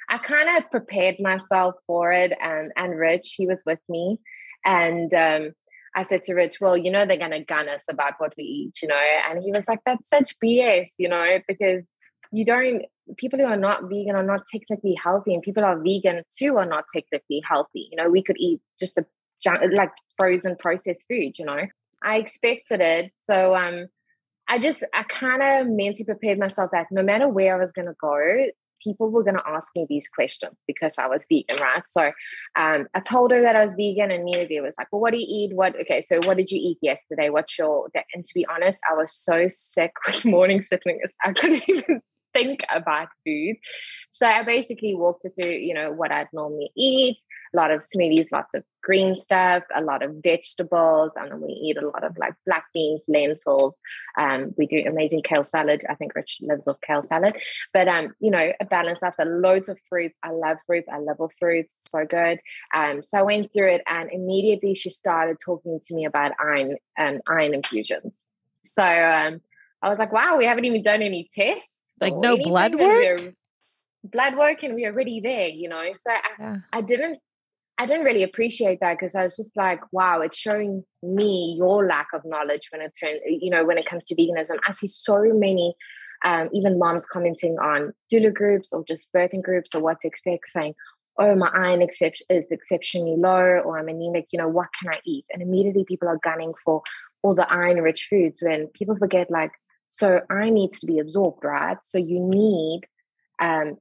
I 0.09 0.17
kind 0.17 0.57
of 0.57 0.69
prepared 0.71 1.17
myself 1.19 1.75
for 1.85 2.11
it. 2.11 2.33
And, 2.41 2.71
and 2.75 2.97
Rich, 2.97 3.35
he 3.37 3.45
was 3.45 3.63
with 3.65 3.79
me. 3.87 4.19
And 4.65 5.13
um, 5.13 5.53
I 5.95 6.03
said 6.03 6.23
to 6.23 6.33
Rich, 6.33 6.57
well, 6.59 6.75
you 6.75 6.91
know, 6.91 7.05
they're 7.05 7.17
going 7.17 7.31
to 7.31 7.43
gun 7.43 7.69
us 7.69 7.85
about 7.89 8.13
what 8.17 8.33
we 8.37 8.43
eat, 8.43 8.81
you 8.81 8.87
know? 8.87 8.99
And 9.29 9.41
he 9.43 9.51
was 9.51 9.67
like, 9.67 9.79
that's 9.85 10.09
such 10.09 10.35
BS, 10.43 10.89
you 10.97 11.09
know, 11.09 11.39
because 11.47 11.83
you 12.31 12.43
don't, 12.43 12.83
people 13.17 13.39
who 13.39 13.45
are 13.45 13.57
not 13.57 13.83
vegan 13.83 14.15
are 14.15 14.23
not 14.23 14.41
technically 14.51 14.95
healthy, 15.01 15.33
and 15.33 15.41
people 15.41 15.63
who 15.63 15.69
are 15.69 15.81
vegan 15.81 16.23
too 16.35 16.57
are 16.57 16.65
not 16.65 16.85
technically 16.93 17.41
healthy. 17.47 17.87
You 17.91 17.97
know, 17.97 18.09
we 18.09 18.23
could 18.23 18.37
eat 18.39 18.61
just 18.79 18.95
the 18.95 19.05
like 19.73 19.91
frozen 20.17 20.55
processed 20.57 21.05
food, 21.09 21.37
you 21.37 21.45
know? 21.45 21.61
I 22.03 22.17
expected 22.17 22.81
it. 22.81 23.11
So, 23.23 23.55
um, 23.55 23.87
I 24.47 24.57
just, 24.57 24.83
I 24.93 25.03
kind 25.03 25.43
of 25.43 25.67
mentally 25.67 26.05
prepared 26.05 26.39
myself 26.39 26.71
that 26.71 26.87
no 26.89 27.03
matter 27.03 27.27
where 27.27 27.55
I 27.55 27.59
was 27.59 27.71
going 27.71 27.87
to 27.87 27.93
go, 28.01 28.47
people 28.83 29.09
were 29.09 29.23
going 29.23 29.35
to 29.35 29.47
ask 29.47 29.75
me 29.75 29.85
these 29.87 30.07
questions 30.07 30.63
because 30.67 30.95
I 30.97 31.07
was 31.07 31.25
vegan, 31.29 31.57
right? 31.57 31.83
So 31.87 32.11
um, 32.55 32.87
I 32.93 32.99
told 32.99 33.31
her 33.31 33.41
that 33.41 33.55
I 33.55 33.63
was 33.63 33.75
vegan, 33.75 34.11
and 34.11 34.21
immediately 34.21 34.59
was 34.61 34.75
like, 34.77 34.87
"Well, 34.91 35.01
what 35.01 35.11
do 35.11 35.19
you 35.19 35.27
eat? 35.27 35.55
What? 35.55 35.75
Okay, 35.81 36.01
so 36.01 36.19
what 36.25 36.37
did 36.37 36.51
you 36.51 36.59
eat 36.59 36.77
yesterday? 36.81 37.29
What's 37.29 37.57
your?" 37.57 37.89
And 38.13 38.25
to 38.25 38.33
be 38.33 38.45
honest, 38.47 38.79
I 38.89 38.95
was 38.95 39.13
so 39.13 39.47
sick 39.49 39.93
with 40.07 40.25
morning 40.25 40.63
sickness, 40.63 41.15
I 41.23 41.33
couldn't 41.33 41.63
even 41.67 42.01
think 42.33 42.61
about 42.73 43.09
food. 43.25 43.57
So 44.09 44.25
I 44.25 44.43
basically 44.43 44.95
walked 44.95 45.23
her 45.23 45.29
through, 45.29 45.51
you 45.51 45.73
know, 45.73 45.91
what 45.91 46.11
I'd 46.11 46.27
normally 46.33 46.71
eat, 46.75 47.17
a 47.53 47.57
lot 47.57 47.71
of 47.71 47.81
smoothies, 47.81 48.31
lots 48.31 48.53
of 48.53 48.63
green 48.83 49.15
stuff, 49.15 49.63
a 49.75 49.81
lot 49.81 50.03
of 50.03 50.15
vegetables, 50.23 51.13
and 51.15 51.31
then 51.31 51.41
we 51.41 51.53
eat 51.53 51.77
a 51.77 51.85
lot 51.85 52.03
of 52.03 52.17
like 52.17 52.33
black 52.45 52.65
beans, 52.73 53.05
lentils. 53.07 53.79
Um, 54.17 54.53
we 54.57 54.67
do 54.67 54.83
amazing 54.87 55.23
kale 55.23 55.43
salad. 55.43 55.83
I 55.89 55.95
think 55.95 56.15
Rich 56.15 56.37
lives 56.41 56.67
off 56.67 56.77
kale 56.85 57.03
salad, 57.03 57.35
but 57.73 57.87
um, 57.87 58.13
you 58.19 58.31
know, 58.31 58.51
a 58.59 58.65
balanced 58.65 59.01
life. 59.01 59.15
So 59.15 59.23
loads 59.23 59.69
of 59.69 59.79
fruits. 59.89 60.19
I 60.23 60.31
love 60.31 60.57
fruits. 60.65 60.89
I 60.91 60.97
love 60.97 61.17
all 61.19 61.31
fruits. 61.39 61.87
So 61.89 62.05
good. 62.05 62.39
Um, 62.73 63.01
so 63.03 63.17
I 63.17 63.23
went 63.23 63.51
through 63.53 63.73
it, 63.73 63.81
and 63.87 64.09
immediately 64.11 64.75
she 64.75 64.89
started 64.89 65.37
talking 65.43 65.79
to 65.87 65.95
me 65.95 66.05
about 66.05 66.31
iron 66.43 66.77
um, 66.97 67.19
iron 67.27 67.53
infusions. 67.53 68.21
So 68.61 68.83
um, 68.83 69.41
I 69.81 69.89
was 69.89 69.99
like, 69.99 70.11
wow, 70.11 70.37
we 70.37 70.45
haven't 70.45 70.65
even 70.65 70.83
done 70.83 71.01
any 71.01 71.27
tests 71.33 71.71
like 72.01 72.15
no 72.15 72.37
blood 72.37 72.75
work 72.75 73.33
blood 74.03 74.37
work 74.37 74.63
and 74.63 74.73
we 74.73 74.85
are 74.85 74.91
already 74.91 75.19
there 75.19 75.47
you 75.47 75.67
know 75.67 75.83
so 75.95 76.11
I, 76.11 76.19
yeah. 76.39 76.57
I 76.71 76.81
didn't 76.81 77.19
I 77.79 77.85
didn't 77.85 78.03
really 78.03 78.23
appreciate 78.23 78.79
that 78.81 78.97
because 78.99 79.15
I 79.15 79.23
was 79.23 79.37
just 79.37 79.55
like, 79.55 79.79
wow, 79.93 80.19
it's 80.19 80.37
showing 80.37 80.83
me 81.01 81.55
your 81.57 81.87
lack 81.87 82.07
of 82.13 82.23
knowledge 82.25 82.67
when 82.73 82.81
it 82.81 82.91
turns, 82.99 83.21
you 83.25 83.49
know, 83.49 83.63
when 83.63 83.77
it 83.77 83.85
comes 83.85 84.03
to 84.07 84.15
veganism. 84.15 84.57
I 84.67 84.73
see 84.73 84.87
so 84.87 85.23
many, 85.33 85.75
um, 86.25 86.49
even 86.51 86.77
moms 86.77 87.05
commenting 87.05 87.57
on 87.57 87.93
doula 88.11 88.33
groups 88.33 88.73
or 88.73 88.83
just 88.85 89.07
birthing 89.15 89.41
groups 89.41 89.73
or 89.73 89.81
what 89.81 90.01
to 90.01 90.09
expect, 90.09 90.49
saying, 90.49 90.73
oh, 91.19 91.35
my 91.35 91.49
iron 91.53 91.81
except- 91.81 92.21
is 92.29 92.51
exceptionally 92.51 93.15
low 93.17 93.61
or 93.63 93.79
I'm 93.79 93.87
anemic, 93.87 94.27
you 94.33 94.39
know, 94.39 94.49
what 94.49 94.67
can 94.77 94.91
I 94.91 94.99
eat? 95.05 95.23
And 95.31 95.41
immediately 95.41 95.85
people 95.85 96.09
are 96.09 96.19
gunning 96.21 96.51
for 96.65 96.81
all 97.23 97.33
the 97.33 97.49
iron 97.49 97.81
rich 97.81 98.07
foods 98.09 98.39
when 98.41 98.67
people 98.73 98.97
forget, 98.97 99.31
like, 99.31 99.51
so 99.89 100.21
iron 100.29 100.53
needs 100.53 100.79
to 100.79 100.85
be 100.85 100.99
absorbed, 100.99 101.43
right? 101.43 101.77
So 101.83 101.97
you 101.97 102.19
need 102.19 102.81
um, 103.39 103.77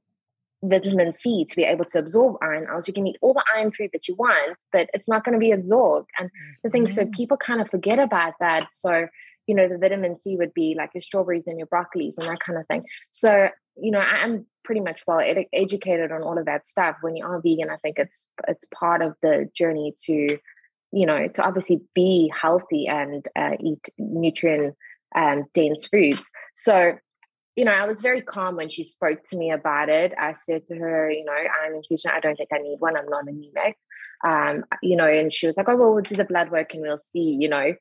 vitamin 0.63 1.11
C 1.13 1.45
to 1.45 1.55
be 1.55 1.63
able 1.63 1.85
to 1.85 1.99
absorb 1.99 2.37
iron, 2.41 2.67
else 2.69 2.87
you 2.87 2.93
can 2.93 3.07
eat 3.07 3.17
all 3.21 3.33
the 3.33 3.43
iron 3.55 3.71
food 3.71 3.91
that 3.93 4.07
you 4.07 4.15
want, 4.15 4.57
but 4.71 4.89
it's 4.93 5.07
not 5.07 5.23
going 5.23 5.33
to 5.33 5.39
be 5.39 5.51
absorbed. 5.51 6.09
And 6.17 6.29
the 6.63 6.69
thing, 6.69 6.85
mm-hmm. 6.85 6.93
so 6.93 7.05
people 7.05 7.37
kind 7.37 7.61
of 7.61 7.69
forget 7.69 7.99
about 7.99 8.33
that. 8.39 8.73
So, 8.73 9.07
you 9.47 9.55
know, 9.55 9.67
the 9.67 9.77
vitamin 9.77 10.17
C 10.17 10.35
would 10.35 10.53
be 10.53 10.75
like 10.77 10.91
your 10.93 11.01
strawberries 11.01 11.47
and 11.47 11.57
your 11.57 11.67
broccolis 11.67 12.17
and 12.17 12.27
that 12.27 12.39
kind 12.39 12.59
of 12.59 12.67
thing. 12.67 12.83
So, 13.11 13.49
you 13.81 13.91
know, 13.91 13.99
I'm 13.99 14.45
pretty 14.63 14.81
much 14.81 15.03
well 15.07 15.19
ed- 15.19 15.47
educated 15.53 16.11
on 16.11 16.21
all 16.21 16.37
of 16.37 16.45
that 16.45 16.65
stuff. 16.65 16.97
When 17.01 17.15
you 17.15 17.25
are 17.25 17.41
vegan, 17.41 17.69
I 17.69 17.77
think 17.77 17.97
it's 17.97 18.27
it's 18.47 18.65
part 18.77 19.01
of 19.01 19.15
the 19.21 19.49
journey 19.55 19.93
to, 20.05 20.37
you 20.91 21.05
know, 21.05 21.27
to 21.27 21.47
obviously 21.47 21.81
be 21.95 22.31
healthy 22.39 22.87
and 22.87 23.25
uh, 23.35 23.55
eat 23.59 23.87
nutrient 23.97 24.75
um, 25.15 25.45
dense 25.53 25.87
foods. 25.87 26.29
So, 26.55 26.97
you 27.55 27.65
know, 27.65 27.71
I 27.71 27.85
was 27.85 27.99
very 27.99 28.21
calm 28.21 28.55
when 28.55 28.69
she 28.69 28.83
spoke 28.83 29.23
to 29.29 29.37
me 29.37 29.51
about 29.51 29.89
it. 29.89 30.13
I 30.17 30.33
said 30.33 30.65
to 30.65 30.75
her, 30.75 31.11
you 31.11 31.25
know, 31.25 31.33
I'm 31.33 31.75
infusion. 31.75 32.11
I 32.13 32.19
don't 32.19 32.35
think 32.35 32.49
I 32.53 32.59
need 32.59 32.77
one. 32.79 32.95
I'm 32.95 33.09
not 33.09 33.27
anemic. 33.27 33.77
Um, 34.25 34.65
you 34.81 34.95
know, 34.95 35.07
and 35.07 35.33
she 35.33 35.47
was 35.47 35.57
like, 35.57 35.69
oh, 35.69 35.75
well, 35.75 35.93
we'll 35.93 36.03
do 36.03 36.15
the 36.15 36.25
blood 36.25 36.51
work 36.51 36.73
and 36.73 36.81
we'll 36.81 36.97
see, 36.97 37.37
you 37.39 37.47
know, 37.47 37.73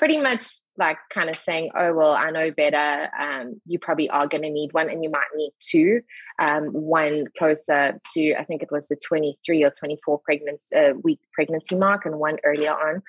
pretty 0.00 0.18
much 0.18 0.46
like 0.78 0.96
kind 1.12 1.28
of 1.28 1.36
saying, 1.36 1.70
oh, 1.76 1.92
well, 1.92 2.12
I 2.12 2.30
know 2.30 2.50
better. 2.50 3.10
Um, 3.20 3.60
you 3.66 3.78
probably 3.78 4.08
are 4.08 4.26
going 4.26 4.42
to 4.42 4.50
need 4.50 4.72
one 4.72 4.88
and 4.88 5.04
you 5.04 5.10
might 5.10 5.26
need 5.36 5.52
two. 5.60 6.00
Um, 6.38 6.68
one 6.68 7.26
closer 7.36 8.00
to, 8.14 8.34
I 8.34 8.44
think 8.44 8.62
it 8.62 8.72
was 8.72 8.88
the 8.88 8.96
23 8.96 9.62
or 9.62 9.70
24 9.70 10.20
pregnancy, 10.24 10.74
uh, 10.74 10.94
week 11.02 11.20
pregnancy 11.34 11.76
mark 11.76 12.06
and 12.06 12.18
one 12.18 12.38
earlier 12.44 12.72
on. 12.72 13.02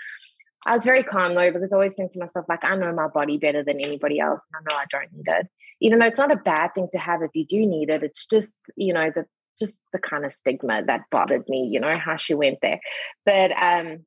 I 0.66 0.74
was 0.74 0.84
very 0.84 1.04
calm 1.04 1.34
though 1.34 1.52
because 1.52 1.74
I 1.74 1.76
always 1.76 1.96
think 1.96 2.12
to 2.12 2.20
myself, 2.20 2.46
like, 2.48 2.64
I 2.64 2.76
know 2.76 2.94
my 2.94 3.08
body 3.08 3.38
better 3.38 3.64
than 3.64 3.80
anybody 3.80 4.20
else, 4.20 4.46
and 4.54 4.64
I 4.68 4.74
know 4.74 4.80
I 4.80 4.86
don't 4.92 5.14
need 5.14 5.26
it. 5.28 5.48
Even 5.82 6.00
though 6.00 6.06
it's 6.06 6.20
not 6.20 6.32
a 6.32 6.36
bad 6.36 6.74
thing 6.76 6.88
to 6.92 7.00
have 7.00 7.22
if 7.24 7.32
you 7.34 7.46
do 7.46 7.66
need 7.66 7.90
it, 7.90 8.04
it's 8.04 8.28
just, 8.28 8.60
you 8.76 8.94
know, 8.94 9.12
the 9.14 9.26
just 9.60 9.80
the 9.92 10.00
kind 10.00 10.26
of 10.26 10.34
stigma 10.34 10.82
that 10.86 11.02
bothered 11.12 11.48
me, 11.48 11.70
you 11.72 11.80
know, 11.80 11.98
how 11.98 12.16
she 12.16 12.34
went 12.34 12.60
there. 12.62 12.80
But 13.26 13.52
um 13.52 14.06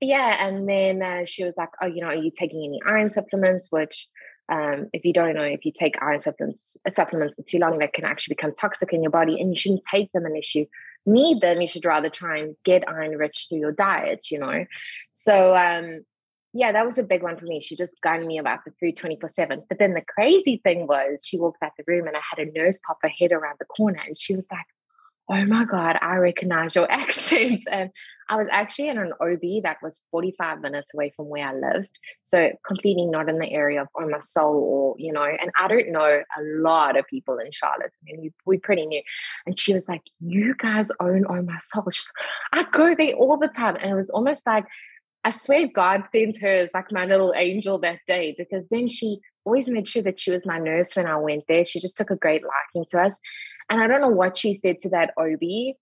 yeah, 0.00 0.44
and 0.46 0.68
then 0.68 1.00
uh, 1.00 1.24
she 1.24 1.44
was 1.44 1.54
like, 1.56 1.68
Oh, 1.80 1.86
you 1.86 2.00
know, 2.00 2.08
are 2.08 2.14
you 2.16 2.32
taking 2.36 2.64
any 2.64 2.80
iron 2.84 3.08
supplements? 3.08 3.68
Which 3.70 4.08
um, 4.48 4.88
if 4.92 5.04
you 5.04 5.12
don't 5.12 5.34
know, 5.34 5.44
if 5.44 5.64
you 5.64 5.72
take 5.72 5.94
iron 6.02 6.20
supplements 6.20 6.76
supplements 6.88 7.34
for 7.34 7.42
too 7.42 7.58
long, 7.58 7.78
that 7.78 7.92
can 7.92 8.04
actually 8.04 8.34
become 8.34 8.52
toxic 8.52 8.92
in 8.92 9.02
your 9.02 9.10
body, 9.10 9.40
and 9.40 9.50
you 9.50 9.56
shouldn't 9.56 9.82
take 9.90 10.10
them 10.12 10.26
unless 10.26 10.54
you 10.54 10.66
need 11.06 11.40
them, 11.40 11.60
you 11.60 11.68
should 11.68 11.84
rather 11.84 12.08
try 12.08 12.38
and 12.38 12.56
get 12.64 12.88
iron 12.88 13.16
rich 13.16 13.46
through 13.48 13.58
your 13.58 13.72
diet, 13.72 14.30
you 14.30 14.38
know? 14.38 14.64
So, 15.12 15.54
um, 15.56 16.04
yeah, 16.54 16.72
that 16.72 16.84
was 16.84 16.98
a 16.98 17.02
big 17.02 17.22
one 17.22 17.38
for 17.38 17.46
me. 17.46 17.60
She 17.60 17.76
just 17.76 18.00
gunned 18.02 18.26
me 18.26 18.38
about 18.38 18.60
the 18.64 18.72
food 18.78 18.96
24 18.96 19.28
7. 19.28 19.62
But 19.68 19.78
then 19.78 19.94
the 19.94 20.02
crazy 20.06 20.60
thing 20.62 20.86
was, 20.86 21.24
she 21.26 21.38
walked 21.38 21.62
out 21.62 21.72
the 21.78 21.84
room 21.86 22.06
and 22.06 22.16
I 22.16 22.20
had 22.30 22.46
a 22.46 22.52
nurse 22.52 22.78
pop 22.86 22.98
her 23.02 23.08
head 23.08 23.32
around 23.32 23.56
the 23.58 23.64
corner 23.64 24.00
and 24.06 24.18
she 24.18 24.36
was 24.36 24.46
like, 24.50 24.66
Oh 25.28 25.44
my 25.46 25.64
God, 25.64 25.96
I 26.00 26.16
recognize 26.16 26.74
your 26.74 26.90
accents. 26.92 27.64
And 27.70 27.90
I 28.28 28.36
was 28.36 28.48
actually 28.50 28.88
in 28.88 28.98
an 28.98 29.12
OB 29.20 29.62
that 29.62 29.76
was 29.82 30.02
45 30.10 30.60
minutes 30.60 30.92
away 30.94 31.12
from 31.14 31.26
where 31.26 31.46
I 31.46 31.54
lived. 31.54 31.88
So 32.22 32.50
completely 32.66 33.06
not 33.06 33.28
in 33.28 33.38
the 33.38 33.50
area 33.50 33.82
of 33.82 33.88
Oh 33.98 34.08
My 34.08 34.20
Soul 34.20 34.56
or, 34.56 34.94
you 34.98 35.12
know, 35.12 35.24
and 35.24 35.50
I 35.58 35.68
don't 35.68 35.92
know 35.92 36.04
a 36.04 36.42
lot 36.60 36.98
of 36.98 37.06
people 37.06 37.38
in 37.38 37.50
Charlotte. 37.52 37.92
I 38.02 38.04
mean, 38.04 38.20
we, 38.20 38.32
we 38.46 38.58
pretty 38.58 38.86
new. 38.86 39.02
And 39.46 39.58
she 39.58 39.74
was 39.74 39.88
like, 39.88 40.02
You 40.20 40.54
guys 40.56 40.90
own 41.00 41.24
Oh 41.28 41.42
My 41.42 41.58
Soul. 41.62 41.88
I 42.52 42.64
go 42.70 42.94
there 42.94 43.14
all 43.14 43.38
the 43.38 43.48
time. 43.48 43.76
And 43.76 43.90
it 43.90 43.94
was 43.94 44.10
almost 44.10 44.46
like 44.46 44.64
I 45.24 45.30
swear 45.30 45.68
God 45.68 46.04
sent 46.10 46.38
her 46.38 46.48
as 46.52 46.70
like 46.74 46.90
my 46.90 47.04
little 47.04 47.32
angel 47.36 47.78
that 47.80 48.00
day 48.08 48.34
because 48.36 48.68
then 48.68 48.88
she 48.88 49.18
always 49.44 49.68
made 49.68 49.86
sure 49.86 50.02
that 50.02 50.18
she 50.18 50.32
was 50.32 50.44
my 50.44 50.58
nurse 50.58 50.96
when 50.96 51.06
I 51.06 51.16
went 51.16 51.44
there. 51.48 51.64
She 51.64 51.80
just 51.80 51.96
took 51.96 52.10
a 52.10 52.16
great 52.16 52.42
liking 52.42 52.86
to 52.90 53.02
us. 53.02 53.16
And 53.72 53.82
I 53.82 53.86
don't 53.86 54.02
know 54.02 54.08
what 54.08 54.36
she 54.36 54.52
said 54.52 54.78
to 54.80 54.90
that 54.90 55.14
OB, 55.16 55.74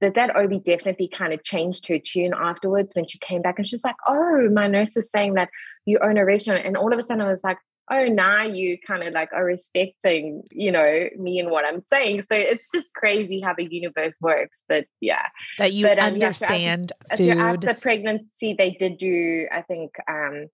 but 0.00 0.14
that 0.14 0.36
OB 0.36 0.62
definitely 0.62 1.08
kind 1.08 1.32
of 1.32 1.42
changed 1.42 1.86
her 1.88 1.98
tune 1.98 2.34
afterwards 2.34 2.92
when 2.94 3.06
she 3.06 3.18
came 3.18 3.40
back 3.40 3.58
and 3.58 3.66
she 3.66 3.74
was 3.74 3.84
like, 3.84 3.96
Oh, 4.06 4.48
my 4.52 4.68
nurse 4.68 4.94
was 4.94 5.10
saying 5.10 5.34
that 5.34 5.48
you 5.86 5.98
own 6.02 6.18
a 6.18 6.24
restaurant. 6.24 6.66
And 6.66 6.76
all 6.76 6.92
of 6.92 6.98
a 6.98 7.02
sudden 7.02 7.22
I 7.22 7.30
was 7.30 7.42
like, 7.42 7.58
oh 7.90 8.04
now 8.04 8.44
you 8.44 8.76
kind 8.86 9.02
of 9.02 9.14
like 9.14 9.32
are 9.32 9.46
respecting 9.46 10.42
you 10.50 10.70
know 10.70 11.08
me 11.16 11.38
and 11.38 11.50
what 11.50 11.64
i'm 11.64 11.80
saying 11.80 12.20
so 12.20 12.34
it's 12.36 12.68
just 12.74 12.86
crazy 12.94 13.40
how 13.40 13.54
the 13.54 13.64
universe 13.64 14.18
works 14.20 14.62
but 14.68 14.84
yeah 15.00 15.22
that 15.56 15.72
you 15.72 15.86
but, 15.86 15.98
um, 15.98 16.12
understand 16.12 16.92
yeah, 17.10 17.16
so 17.16 17.40
after, 17.40 17.56
food. 17.56 17.64
after 17.70 17.80
pregnancy 17.80 18.54
they 18.58 18.72
did 18.72 18.98
do 18.98 19.46
i 19.50 19.62
think 19.62 19.92
um 20.06 20.48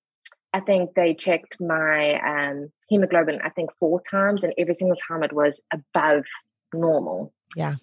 I 0.54 0.60
think 0.60 0.94
they 0.94 1.14
checked 1.14 1.56
my 1.60 2.14
um, 2.20 2.70
hemoglobin, 2.88 3.40
I 3.42 3.48
think 3.48 3.70
four 3.80 4.00
times, 4.08 4.44
and 4.44 4.54
every 4.56 4.74
single 4.74 4.96
time 5.08 5.24
it 5.24 5.32
was 5.32 5.60
above 5.72 6.22
normal. 6.74 7.32
Yeah. 7.56 7.76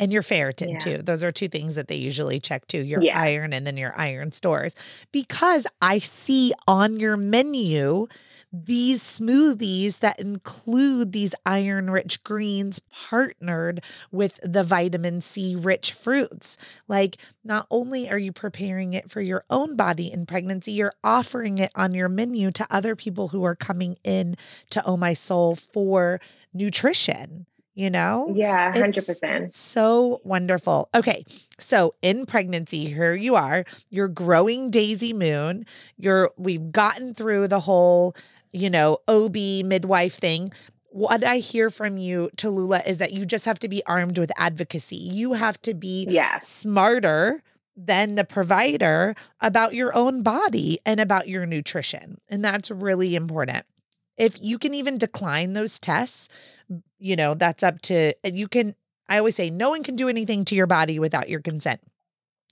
And 0.00 0.12
your 0.12 0.22
ferritin 0.22 0.72
yeah. 0.72 0.78
too. 0.78 0.98
Those 0.98 1.22
are 1.22 1.30
two 1.30 1.48
things 1.48 1.76
that 1.76 1.86
they 1.86 1.94
usually 1.94 2.40
check 2.40 2.66
too 2.66 2.82
your 2.82 3.02
yeah. 3.02 3.18
iron 3.18 3.52
and 3.52 3.66
then 3.66 3.76
your 3.76 3.96
iron 3.96 4.32
stores. 4.32 4.74
Because 5.12 5.66
I 5.80 6.00
see 6.00 6.52
on 6.66 6.98
your 6.98 7.16
menu 7.16 8.08
these 8.52 9.02
smoothies 9.02 10.00
that 10.00 10.20
include 10.20 11.12
these 11.12 11.34
iron 11.46 11.88
rich 11.88 12.22
greens 12.22 12.80
partnered 12.90 13.82
with 14.10 14.38
the 14.42 14.62
vitamin 14.62 15.20
C 15.22 15.56
rich 15.56 15.92
fruits. 15.92 16.58
Like, 16.86 17.16
not 17.44 17.66
only 17.70 18.10
are 18.10 18.18
you 18.18 18.30
preparing 18.30 18.92
it 18.92 19.10
for 19.10 19.22
your 19.22 19.44
own 19.48 19.74
body 19.74 20.12
in 20.12 20.26
pregnancy, 20.26 20.72
you're 20.72 20.94
offering 21.02 21.58
it 21.58 21.72
on 21.74 21.94
your 21.94 22.10
menu 22.10 22.50
to 22.52 22.66
other 22.70 22.94
people 22.94 23.28
who 23.28 23.42
are 23.44 23.56
coming 23.56 23.96
in 24.04 24.36
to 24.70 24.84
Oh 24.84 24.98
My 24.98 25.14
Soul 25.14 25.56
for 25.56 26.20
nutrition 26.52 27.46
you 27.74 27.90
know? 27.90 28.32
Yeah, 28.34 28.72
100%. 28.72 29.42
It's 29.42 29.58
so 29.58 30.20
wonderful. 30.24 30.88
Okay. 30.94 31.24
So 31.58 31.94
in 32.02 32.26
pregnancy, 32.26 32.86
here 32.86 33.14
you 33.14 33.36
are, 33.36 33.64
you're 33.88 34.08
growing 34.08 34.70
Daisy 34.70 35.12
Moon. 35.12 35.66
You're 35.96 36.30
we've 36.36 36.72
gotten 36.72 37.14
through 37.14 37.48
the 37.48 37.60
whole 37.60 38.14
you 38.52 38.70
know, 38.70 38.98
OB 39.08 39.36
midwife 39.64 40.14
thing. 40.14 40.52
What 40.90 41.24
I 41.24 41.38
hear 41.38 41.70
from 41.70 41.96
you, 41.96 42.30
Tallulah, 42.36 42.86
is 42.86 42.98
that 42.98 43.12
you 43.12 43.24
just 43.24 43.46
have 43.46 43.58
to 43.60 43.68
be 43.68 43.82
armed 43.86 44.18
with 44.18 44.30
advocacy. 44.36 44.96
You 44.96 45.32
have 45.32 45.60
to 45.62 45.74
be 45.74 46.06
yeah. 46.08 46.38
smarter 46.38 47.42
than 47.74 48.16
the 48.16 48.24
provider 48.24 49.14
about 49.40 49.74
your 49.74 49.96
own 49.96 50.22
body 50.22 50.78
and 50.84 51.00
about 51.00 51.28
your 51.28 51.46
nutrition. 51.46 52.20
And 52.28 52.44
that's 52.44 52.70
really 52.70 53.16
important. 53.16 53.64
If 54.22 54.36
you 54.40 54.56
can 54.56 54.72
even 54.72 54.98
decline 54.98 55.54
those 55.54 55.80
tests, 55.80 56.28
you 57.00 57.16
know, 57.16 57.34
that's 57.34 57.64
up 57.64 57.82
to 57.82 58.14
you 58.24 58.46
can 58.46 58.76
I 59.08 59.18
always 59.18 59.34
say 59.34 59.50
no 59.50 59.70
one 59.70 59.82
can 59.82 59.96
do 59.96 60.08
anything 60.08 60.44
to 60.44 60.54
your 60.54 60.68
body 60.68 61.00
without 61.00 61.28
your 61.28 61.40
consent. 61.40 61.80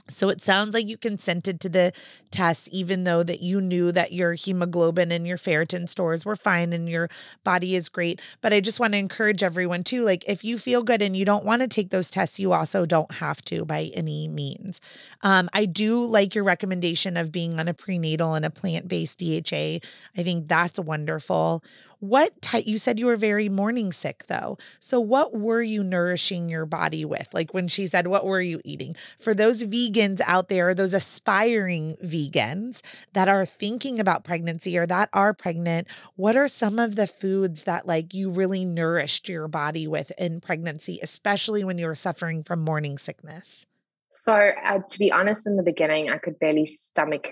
So 0.09 0.29
it 0.29 0.41
sounds 0.41 0.75
like 0.75 0.89
you 0.89 0.97
consented 0.97 1.61
to 1.61 1.69
the 1.69 1.93
test, 2.31 2.69
even 2.69 3.05
though 3.05 3.23
that 3.23 3.41
you 3.41 3.61
knew 3.61 3.93
that 3.93 4.13
your 4.13 4.35
hemoglobin 4.35 5.13
and 5.13 5.27
your 5.27 5.39
ferritin 5.39 5.89
stores 5.89 6.25
were 6.25 6.37
fine 6.37 6.73
and 6.73 6.89
your 6.89 7.09
body 7.45 7.77
is 7.77 7.89
great. 7.89 8.21
But 8.41 8.53
I 8.53 8.61
just 8.61 8.81
want 8.81 8.93
to 8.93 8.99
encourage 8.99 9.43
everyone 9.43 9.85
too, 9.85 10.05
like 10.05 10.25
if 10.29 10.45
you 10.45 10.59
feel 10.59 10.83
good 10.83 11.03
and 11.03 11.17
you 11.17 11.25
don't 11.25 11.45
want 11.45 11.63
to 11.63 11.69
take 11.69 11.91
those 11.91 12.11
tests, 12.11 12.39
you 12.39 12.53
also 12.53 12.87
don't 12.87 13.13
have 13.13 13.43
to 13.47 13.65
by 13.65 13.91
any 13.95 14.29
means. 14.29 14.81
Um, 15.23 15.49
I 15.53 15.67
do 15.67 16.05
like 16.05 16.35
your 16.35 16.45
recommendation 16.45 17.17
of 17.17 17.33
being 17.33 17.59
on 17.59 17.69
a 17.69 17.75
prenatal 17.75 18.35
and 18.35 18.45
a 18.45 18.51
plant-based 18.51 19.19
DHA. 19.19 19.81
I 20.17 20.23
think 20.23 20.49
that's 20.49 20.79
wonderful. 20.79 21.63
What 22.01 22.41
type, 22.41 22.67
you 22.67 22.79
said 22.79 22.99
you 22.99 23.07
were 23.07 23.17
very 23.17 23.49
morning 23.49 23.93
sick 23.93 24.25
though. 24.27 24.57
So 24.81 24.99
what 24.99 25.35
were 25.35 25.61
you 25.61 25.85
nourishing 25.85 26.49
your 26.49 26.65
body 26.65 27.05
with? 27.05 27.29
Like 27.33 27.53
when 27.53 27.69
she 27.69 27.87
said, 27.87 28.07
what 28.07 28.25
were 28.25 28.41
you 28.41 28.61
eating? 28.65 28.97
For 29.19 29.35
those 29.35 29.63
vegans 29.65 30.21
out 30.27 30.49
there, 30.49 30.75
those 30.75 30.95
aspiring 30.95 31.97
vegans 32.03 32.81
that 33.13 33.29
are 33.29 33.45
thinking 33.45 34.01
about 34.01 34.25
pregnancy 34.25 34.79
or 34.79 34.87
that 34.87 35.11
are 35.13 35.35
pregnant, 35.35 35.89
what 36.17 36.37
are 36.37 36.49
some 36.49 36.79
of 36.79 36.97
the 36.97 37.07
foods 37.07 37.65
that 37.65 37.87
like 37.87 38.15
you 38.15 38.31
really 38.31 38.65
nourished 38.65 39.29
your 39.29 39.47
body 39.47 39.87
with 39.87 40.11
in 40.17 40.41
pregnancy, 40.41 40.99
especially 41.03 41.65
when 41.65 41.77
you 41.77 41.87
were 41.87 41.95
suffering 41.95 42.43
from 42.43 42.61
morning 42.61 42.97
sickness? 42.97 43.67
So, 44.13 44.33
uh, 44.33 44.79
to 44.89 44.99
be 44.99 45.13
honest, 45.13 45.47
in 45.47 45.57
the 45.57 45.63
beginning, 45.63 46.11
I 46.11 46.19
could 46.19 46.39
barely 46.39 46.67
stomach 46.67 47.27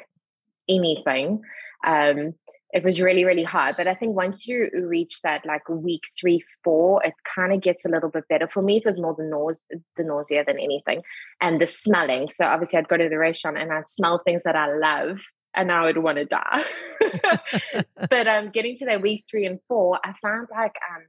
anything. 0.68 1.40
Um, 1.86 2.34
it 2.72 2.84
was 2.84 3.00
really 3.00 3.24
really 3.24 3.44
hard. 3.44 3.76
But 3.76 3.88
i 3.88 3.94
think 3.94 4.16
once 4.16 4.46
you 4.46 4.68
reach 4.74 5.20
that 5.22 5.46
like 5.46 5.68
week 5.68 6.02
three 6.18 6.42
four 6.64 7.04
it 7.04 7.14
kind 7.34 7.52
of 7.52 7.60
gets 7.60 7.84
a 7.84 7.88
little 7.88 8.10
bit 8.10 8.28
better. 8.28 8.48
For 8.48 8.62
me 8.62 8.78
it 8.78 8.86
was 8.86 9.00
more 9.00 9.14
the 9.16 9.24
nose 9.24 9.64
the 9.96 10.04
nausea 10.04 10.44
than 10.44 10.58
anything 10.58 11.02
and 11.40 11.60
the 11.60 11.66
smelling. 11.66 12.28
So 12.28 12.44
obviously 12.44 12.78
i'd 12.78 12.88
go 12.88 12.96
to 12.96 13.08
the 13.08 13.18
restaurant 13.18 13.58
and 13.58 13.72
i'd 13.72 13.88
smell 13.88 14.20
things 14.24 14.42
that 14.44 14.56
i 14.56 14.72
love 14.72 15.20
and 15.54 15.72
I 15.72 15.84
would 15.84 15.98
want 15.98 16.18
to 16.18 16.24
die. 16.24 16.64
but 18.10 18.28
um, 18.28 18.50
getting 18.50 18.76
to 18.78 18.86
that 18.86 19.02
week 19.02 19.24
three 19.28 19.46
and 19.46 19.58
four, 19.66 19.98
I 20.04 20.12
found 20.20 20.48
like 20.50 20.74
um, 20.94 21.02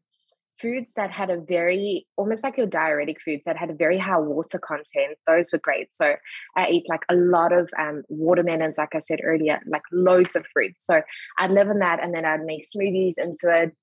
foods 0.62 0.94
that 0.96 1.12
had 1.12 1.30
a 1.30 1.40
very 1.40 2.08
almost 2.18 2.44
like 2.44 2.58
your 2.58 2.68
diuretic 2.68 3.18
foods 3.24 3.46
that 3.46 3.58
had 3.58 3.70
a 3.70 3.74
very 3.74 3.98
high 3.98 4.18
water 4.18 4.60
content 4.60 5.18
those 5.28 5.52
were 5.52 5.60
great. 5.60 5.94
So 5.94 6.16
i 6.56 6.68
eat 6.70 6.84
like 6.90 7.04
a 7.10 7.16
lot 7.16 7.52
of 7.52 7.70
um, 7.78 8.04
watermelons 8.10 8.78
like 8.78 8.96
i 8.96 9.00
said 9.00 9.20
earlier 9.24 9.60
like 9.68 9.84
loads 9.92 10.36
of 10.36 10.46
fruits 10.48 10.86
so 10.86 11.02
i'd 11.40 11.52
live 11.52 11.70
in 11.70 11.80
that 11.80 12.02
and 12.02 12.14
then 12.14 12.26
i'd 12.26 12.44
make 12.44 12.66
smoothies 12.68 13.16
into 13.18 13.50
it. 13.50 13.76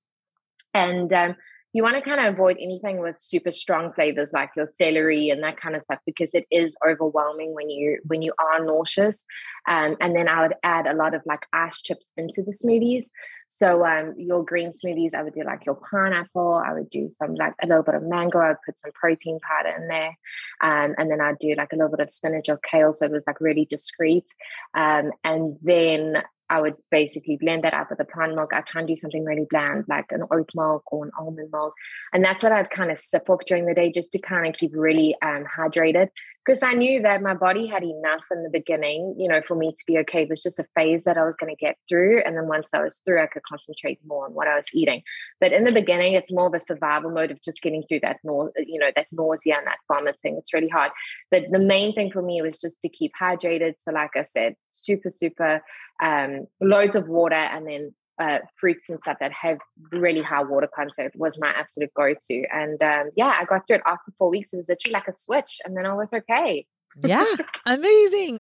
And 0.73 1.11
um, 1.11 1.35
you 1.73 1.83
want 1.83 1.95
to 1.95 2.01
kind 2.01 2.19
of 2.19 2.33
avoid 2.33 2.57
anything 2.59 2.99
with 2.99 3.17
super 3.19 3.51
strong 3.51 3.93
flavors 3.93 4.33
like 4.33 4.49
your 4.55 4.67
celery 4.67 5.29
and 5.29 5.43
that 5.43 5.57
kind 5.57 5.75
of 5.75 5.81
stuff 5.81 5.99
because 6.05 6.33
it 6.33 6.45
is 6.49 6.77
overwhelming 6.87 7.53
when 7.53 7.69
you 7.69 7.99
when 8.05 8.21
you 8.21 8.33
are 8.39 8.63
nauseous. 8.63 9.25
Um, 9.67 9.95
and 9.99 10.15
then 10.15 10.27
i 10.27 10.41
would 10.41 10.55
add 10.63 10.87
a 10.87 10.95
lot 10.95 11.13
of 11.13 11.21
like 11.25 11.45
ice 11.53 11.81
chips 11.81 12.11
into 12.17 12.41
the 12.41 12.51
smoothies 12.51 13.05
so 13.47 13.85
um, 13.85 14.13
your 14.17 14.43
green 14.43 14.69
smoothies 14.69 15.13
i 15.13 15.23
would 15.23 15.33
do 15.33 15.43
like 15.43 15.65
your 15.65 15.75
pineapple 15.75 16.61
i 16.65 16.73
would 16.73 16.89
do 16.89 17.09
some 17.09 17.33
like 17.33 17.53
a 17.61 17.67
little 17.67 17.83
bit 17.83 17.95
of 17.95 18.03
mango 18.03 18.39
i 18.39 18.49
would 18.49 18.61
put 18.65 18.79
some 18.79 18.91
protein 18.93 19.39
powder 19.39 19.75
in 19.75 19.87
there 19.87 20.17
um, 20.61 20.95
and 20.97 21.09
then 21.09 21.21
i'd 21.21 21.39
do 21.39 21.53
like 21.57 21.73
a 21.73 21.75
little 21.75 21.91
bit 21.91 21.99
of 21.99 22.11
spinach 22.11 22.49
or 22.49 22.59
kale 22.69 22.93
so 22.93 23.05
it 23.05 23.11
was 23.11 23.27
like 23.27 23.41
really 23.41 23.65
discreet 23.65 24.25
um, 24.73 25.11
and 25.23 25.57
then 25.61 26.23
I 26.49 26.61
would 26.61 26.75
basically 26.89 27.37
blend 27.37 27.63
that 27.63 27.73
up 27.73 27.89
with 27.89 27.97
the 27.97 28.05
plant 28.05 28.35
milk. 28.35 28.51
I 28.53 28.61
try 28.61 28.79
and 28.79 28.87
do 28.87 28.95
something 28.95 29.25
really 29.25 29.45
bland, 29.49 29.85
like 29.89 30.11
an 30.11 30.23
oat 30.31 30.49
milk 30.55 30.83
or 30.91 31.05
an 31.05 31.11
almond 31.19 31.49
milk. 31.51 31.73
And 32.13 32.23
that's 32.23 32.41
what 32.41 32.51
I'd 32.51 32.69
kind 32.69 32.89
of 32.89 32.97
sip 32.97 33.29
off 33.29 33.45
during 33.45 33.65
the 33.65 33.73
day 33.73 33.91
just 33.91 34.11
to 34.13 34.19
kind 34.19 34.47
of 34.47 34.55
keep 34.55 34.71
really 34.73 35.15
um, 35.21 35.45
hydrated. 35.45 36.09
Because 36.47 36.63
I 36.63 36.73
knew 36.75 37.01
that 37.01 37.21
my 37.21 37.33
body 37.33 37.67
had 37.67 37.83
enough 37.83 38.23
in 38.31 38.43
the 38.43 38.49
beginning, 38.49 39.15
you 39.19 39.27
know, 39.27 39.41
for 39.45 39.53
me 39.53 39.73
to 39.73 39.83
be 39.85 39.97
okay. 39.97 40.21
It 40.21 40.29
was 40.29 40.41
just 40.41 40.59
a 40.59 40.65
phase 40.75 41.03
that 41.03 41.17
I 41.17 41.25
was 41.25 41.35
going 41.35 41.53
to 41.53 41.59
get 41.59 41.75
through. 41.89 42.21
And 42.21 42.37
then 42.37 42.47
once 42.47 42.69
I 42.73 42.81
was 42.81 43.01
through, 43.03 43.21
I 43.21 43.27
could 43.27 43.43
concentrate 43.43 43.99
more 44.07 44.25
on 44.25 44.33
what 44.33 44.47
I 44.47 44.55
was 44.55 44.67
eating. 44.73 45.01
But 45.41 45.51
in 45.51 45.65
the 45.65 45.73
beginning, 45.73 46.13
it's 46.13 46.31
more 46.31 46.47
of 46.47 46.53
a 46.53 46.59
survival 46.61 47.11
mode 47.11 47.31
of 47.31 47.41
just 47.41 47.61
getting 47.61 47.83
through 47.83 47.99
that, 48.03 48.17
you 48.23 48.79
know, 48.79 48.91
that 48.95 49.07
nausea 49.11 49.57
and 49.57 49.67
that 49.67 49.79
vomiting. 49.89 50.37
It's 50.37 50.53
really 50.53 50.69
hard. 50.69 50.91
But 51.31 51.43
the 51.51 51.59
main 51.59 51.93
thing 51.93 52.11
for 52.11 52.21
me 52.21 52.41
was 52.41 52.61
just 52.61 52.81
to 52.81 52.87
keep 52.87 53.11
hydrated. 53.21 53.73
So, 53.79 53.91
like 53.91 54.11
I 54.15 54.23
said, 54.23 54.55
super, 54.71 55.11
super 55.11 55.61
um, 56.01 56.47
loads 56.61 56.95
of 56.95 57.09
water 57.09 57.35
and 57.35 57.67
then 57.67 57.93
uh, 58.19 58.39
fruits 58.59 58.89
and 58.89 58.99
stuff 58.99 59.17
that 59.19 59.31
have 59.31 59.59
really 59.91 60.21
high 60.21 60.43
water 60.43 60.69
content 60.73 61.13
was 61.15 61.39
my 61.39 61.49
absolute 61.49 61.93
go-to. 61.95 62.43
And 62.51 62.81
um, 62.81 63.11
yeah, 63.15 63.35
I 63.39 63.45
got 63.45 63.67
through 63.67 63.77
it 63.77 63.83
after 63.85 64.11
four 64.17 64.29
weeks. 64.29 64.53
It 64.53 64.57
was 64.57 64.69
literally 64.69 64.93
like 64.93 65.07
a 65.07 65.13
switch, 65.13 65.59
and 65.65 65.75
then 65.77 65.85
I 65.85 65.93
was 65.93 66.13
okay. 66.13 66.65
yeah, 67.03 67.25
amazing. 67.65 68.39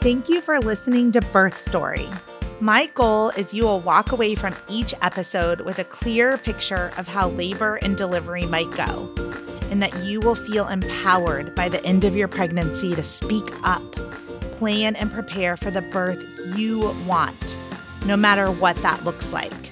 Thank 0.00 0.28
you 0.28 0.40
for 0.40 0.60
listening 0.60 1.10
to 1.12 1.20
Birth 1.20 1.66
Story. 1.66 2.08
My 2.60 2.86
goal 2.86 3.30
is 3.30 3.52
you 3.52 3.64
will 3.64 3.80
walk 3.80 4.10
away 4.12 4.34
from 4.34 4.54
each 4.68 4.94
episode 5.02 5.60
with 5.60 5.78
a 5.78 5.84
clear 5.84 6.38
picture 6.38 6.90
of 6.96 7.06
how 7.06 7.28
labor 7.30 7.76
and 7.76 7.96
delivery 7.96 8.46
might 8.46 8.70
go. 8.72 9.12
and 9.70 9.82
that 9.82 10.02
you 10.02 10.18
will 10.20 10.34
feel 10.34 10.66
empowered 10.66 11.54
by 11.54 11.68
the 11.68 11.84
end 11.84 12.04
of 12.04 12.16
your 12.16 12.26
pregnancy 12.26 12.94
to 12.94 13.02
speak 13.02 13.44
up, 13.62 13.82
plan, 14.58 14.96
and 14.96 15.12
prepare 15.12 15.56
for 15.56 15.70
the 15.70 15.82
birth 15.82 16.22
you 16.56 16.92
want, 17.06 17.56
no 18.04 18.16
matter 18.16 18.50
what 18.50 18.76
that 18.82 19.04
looks 19.04 19.32
like. 19.32 19.67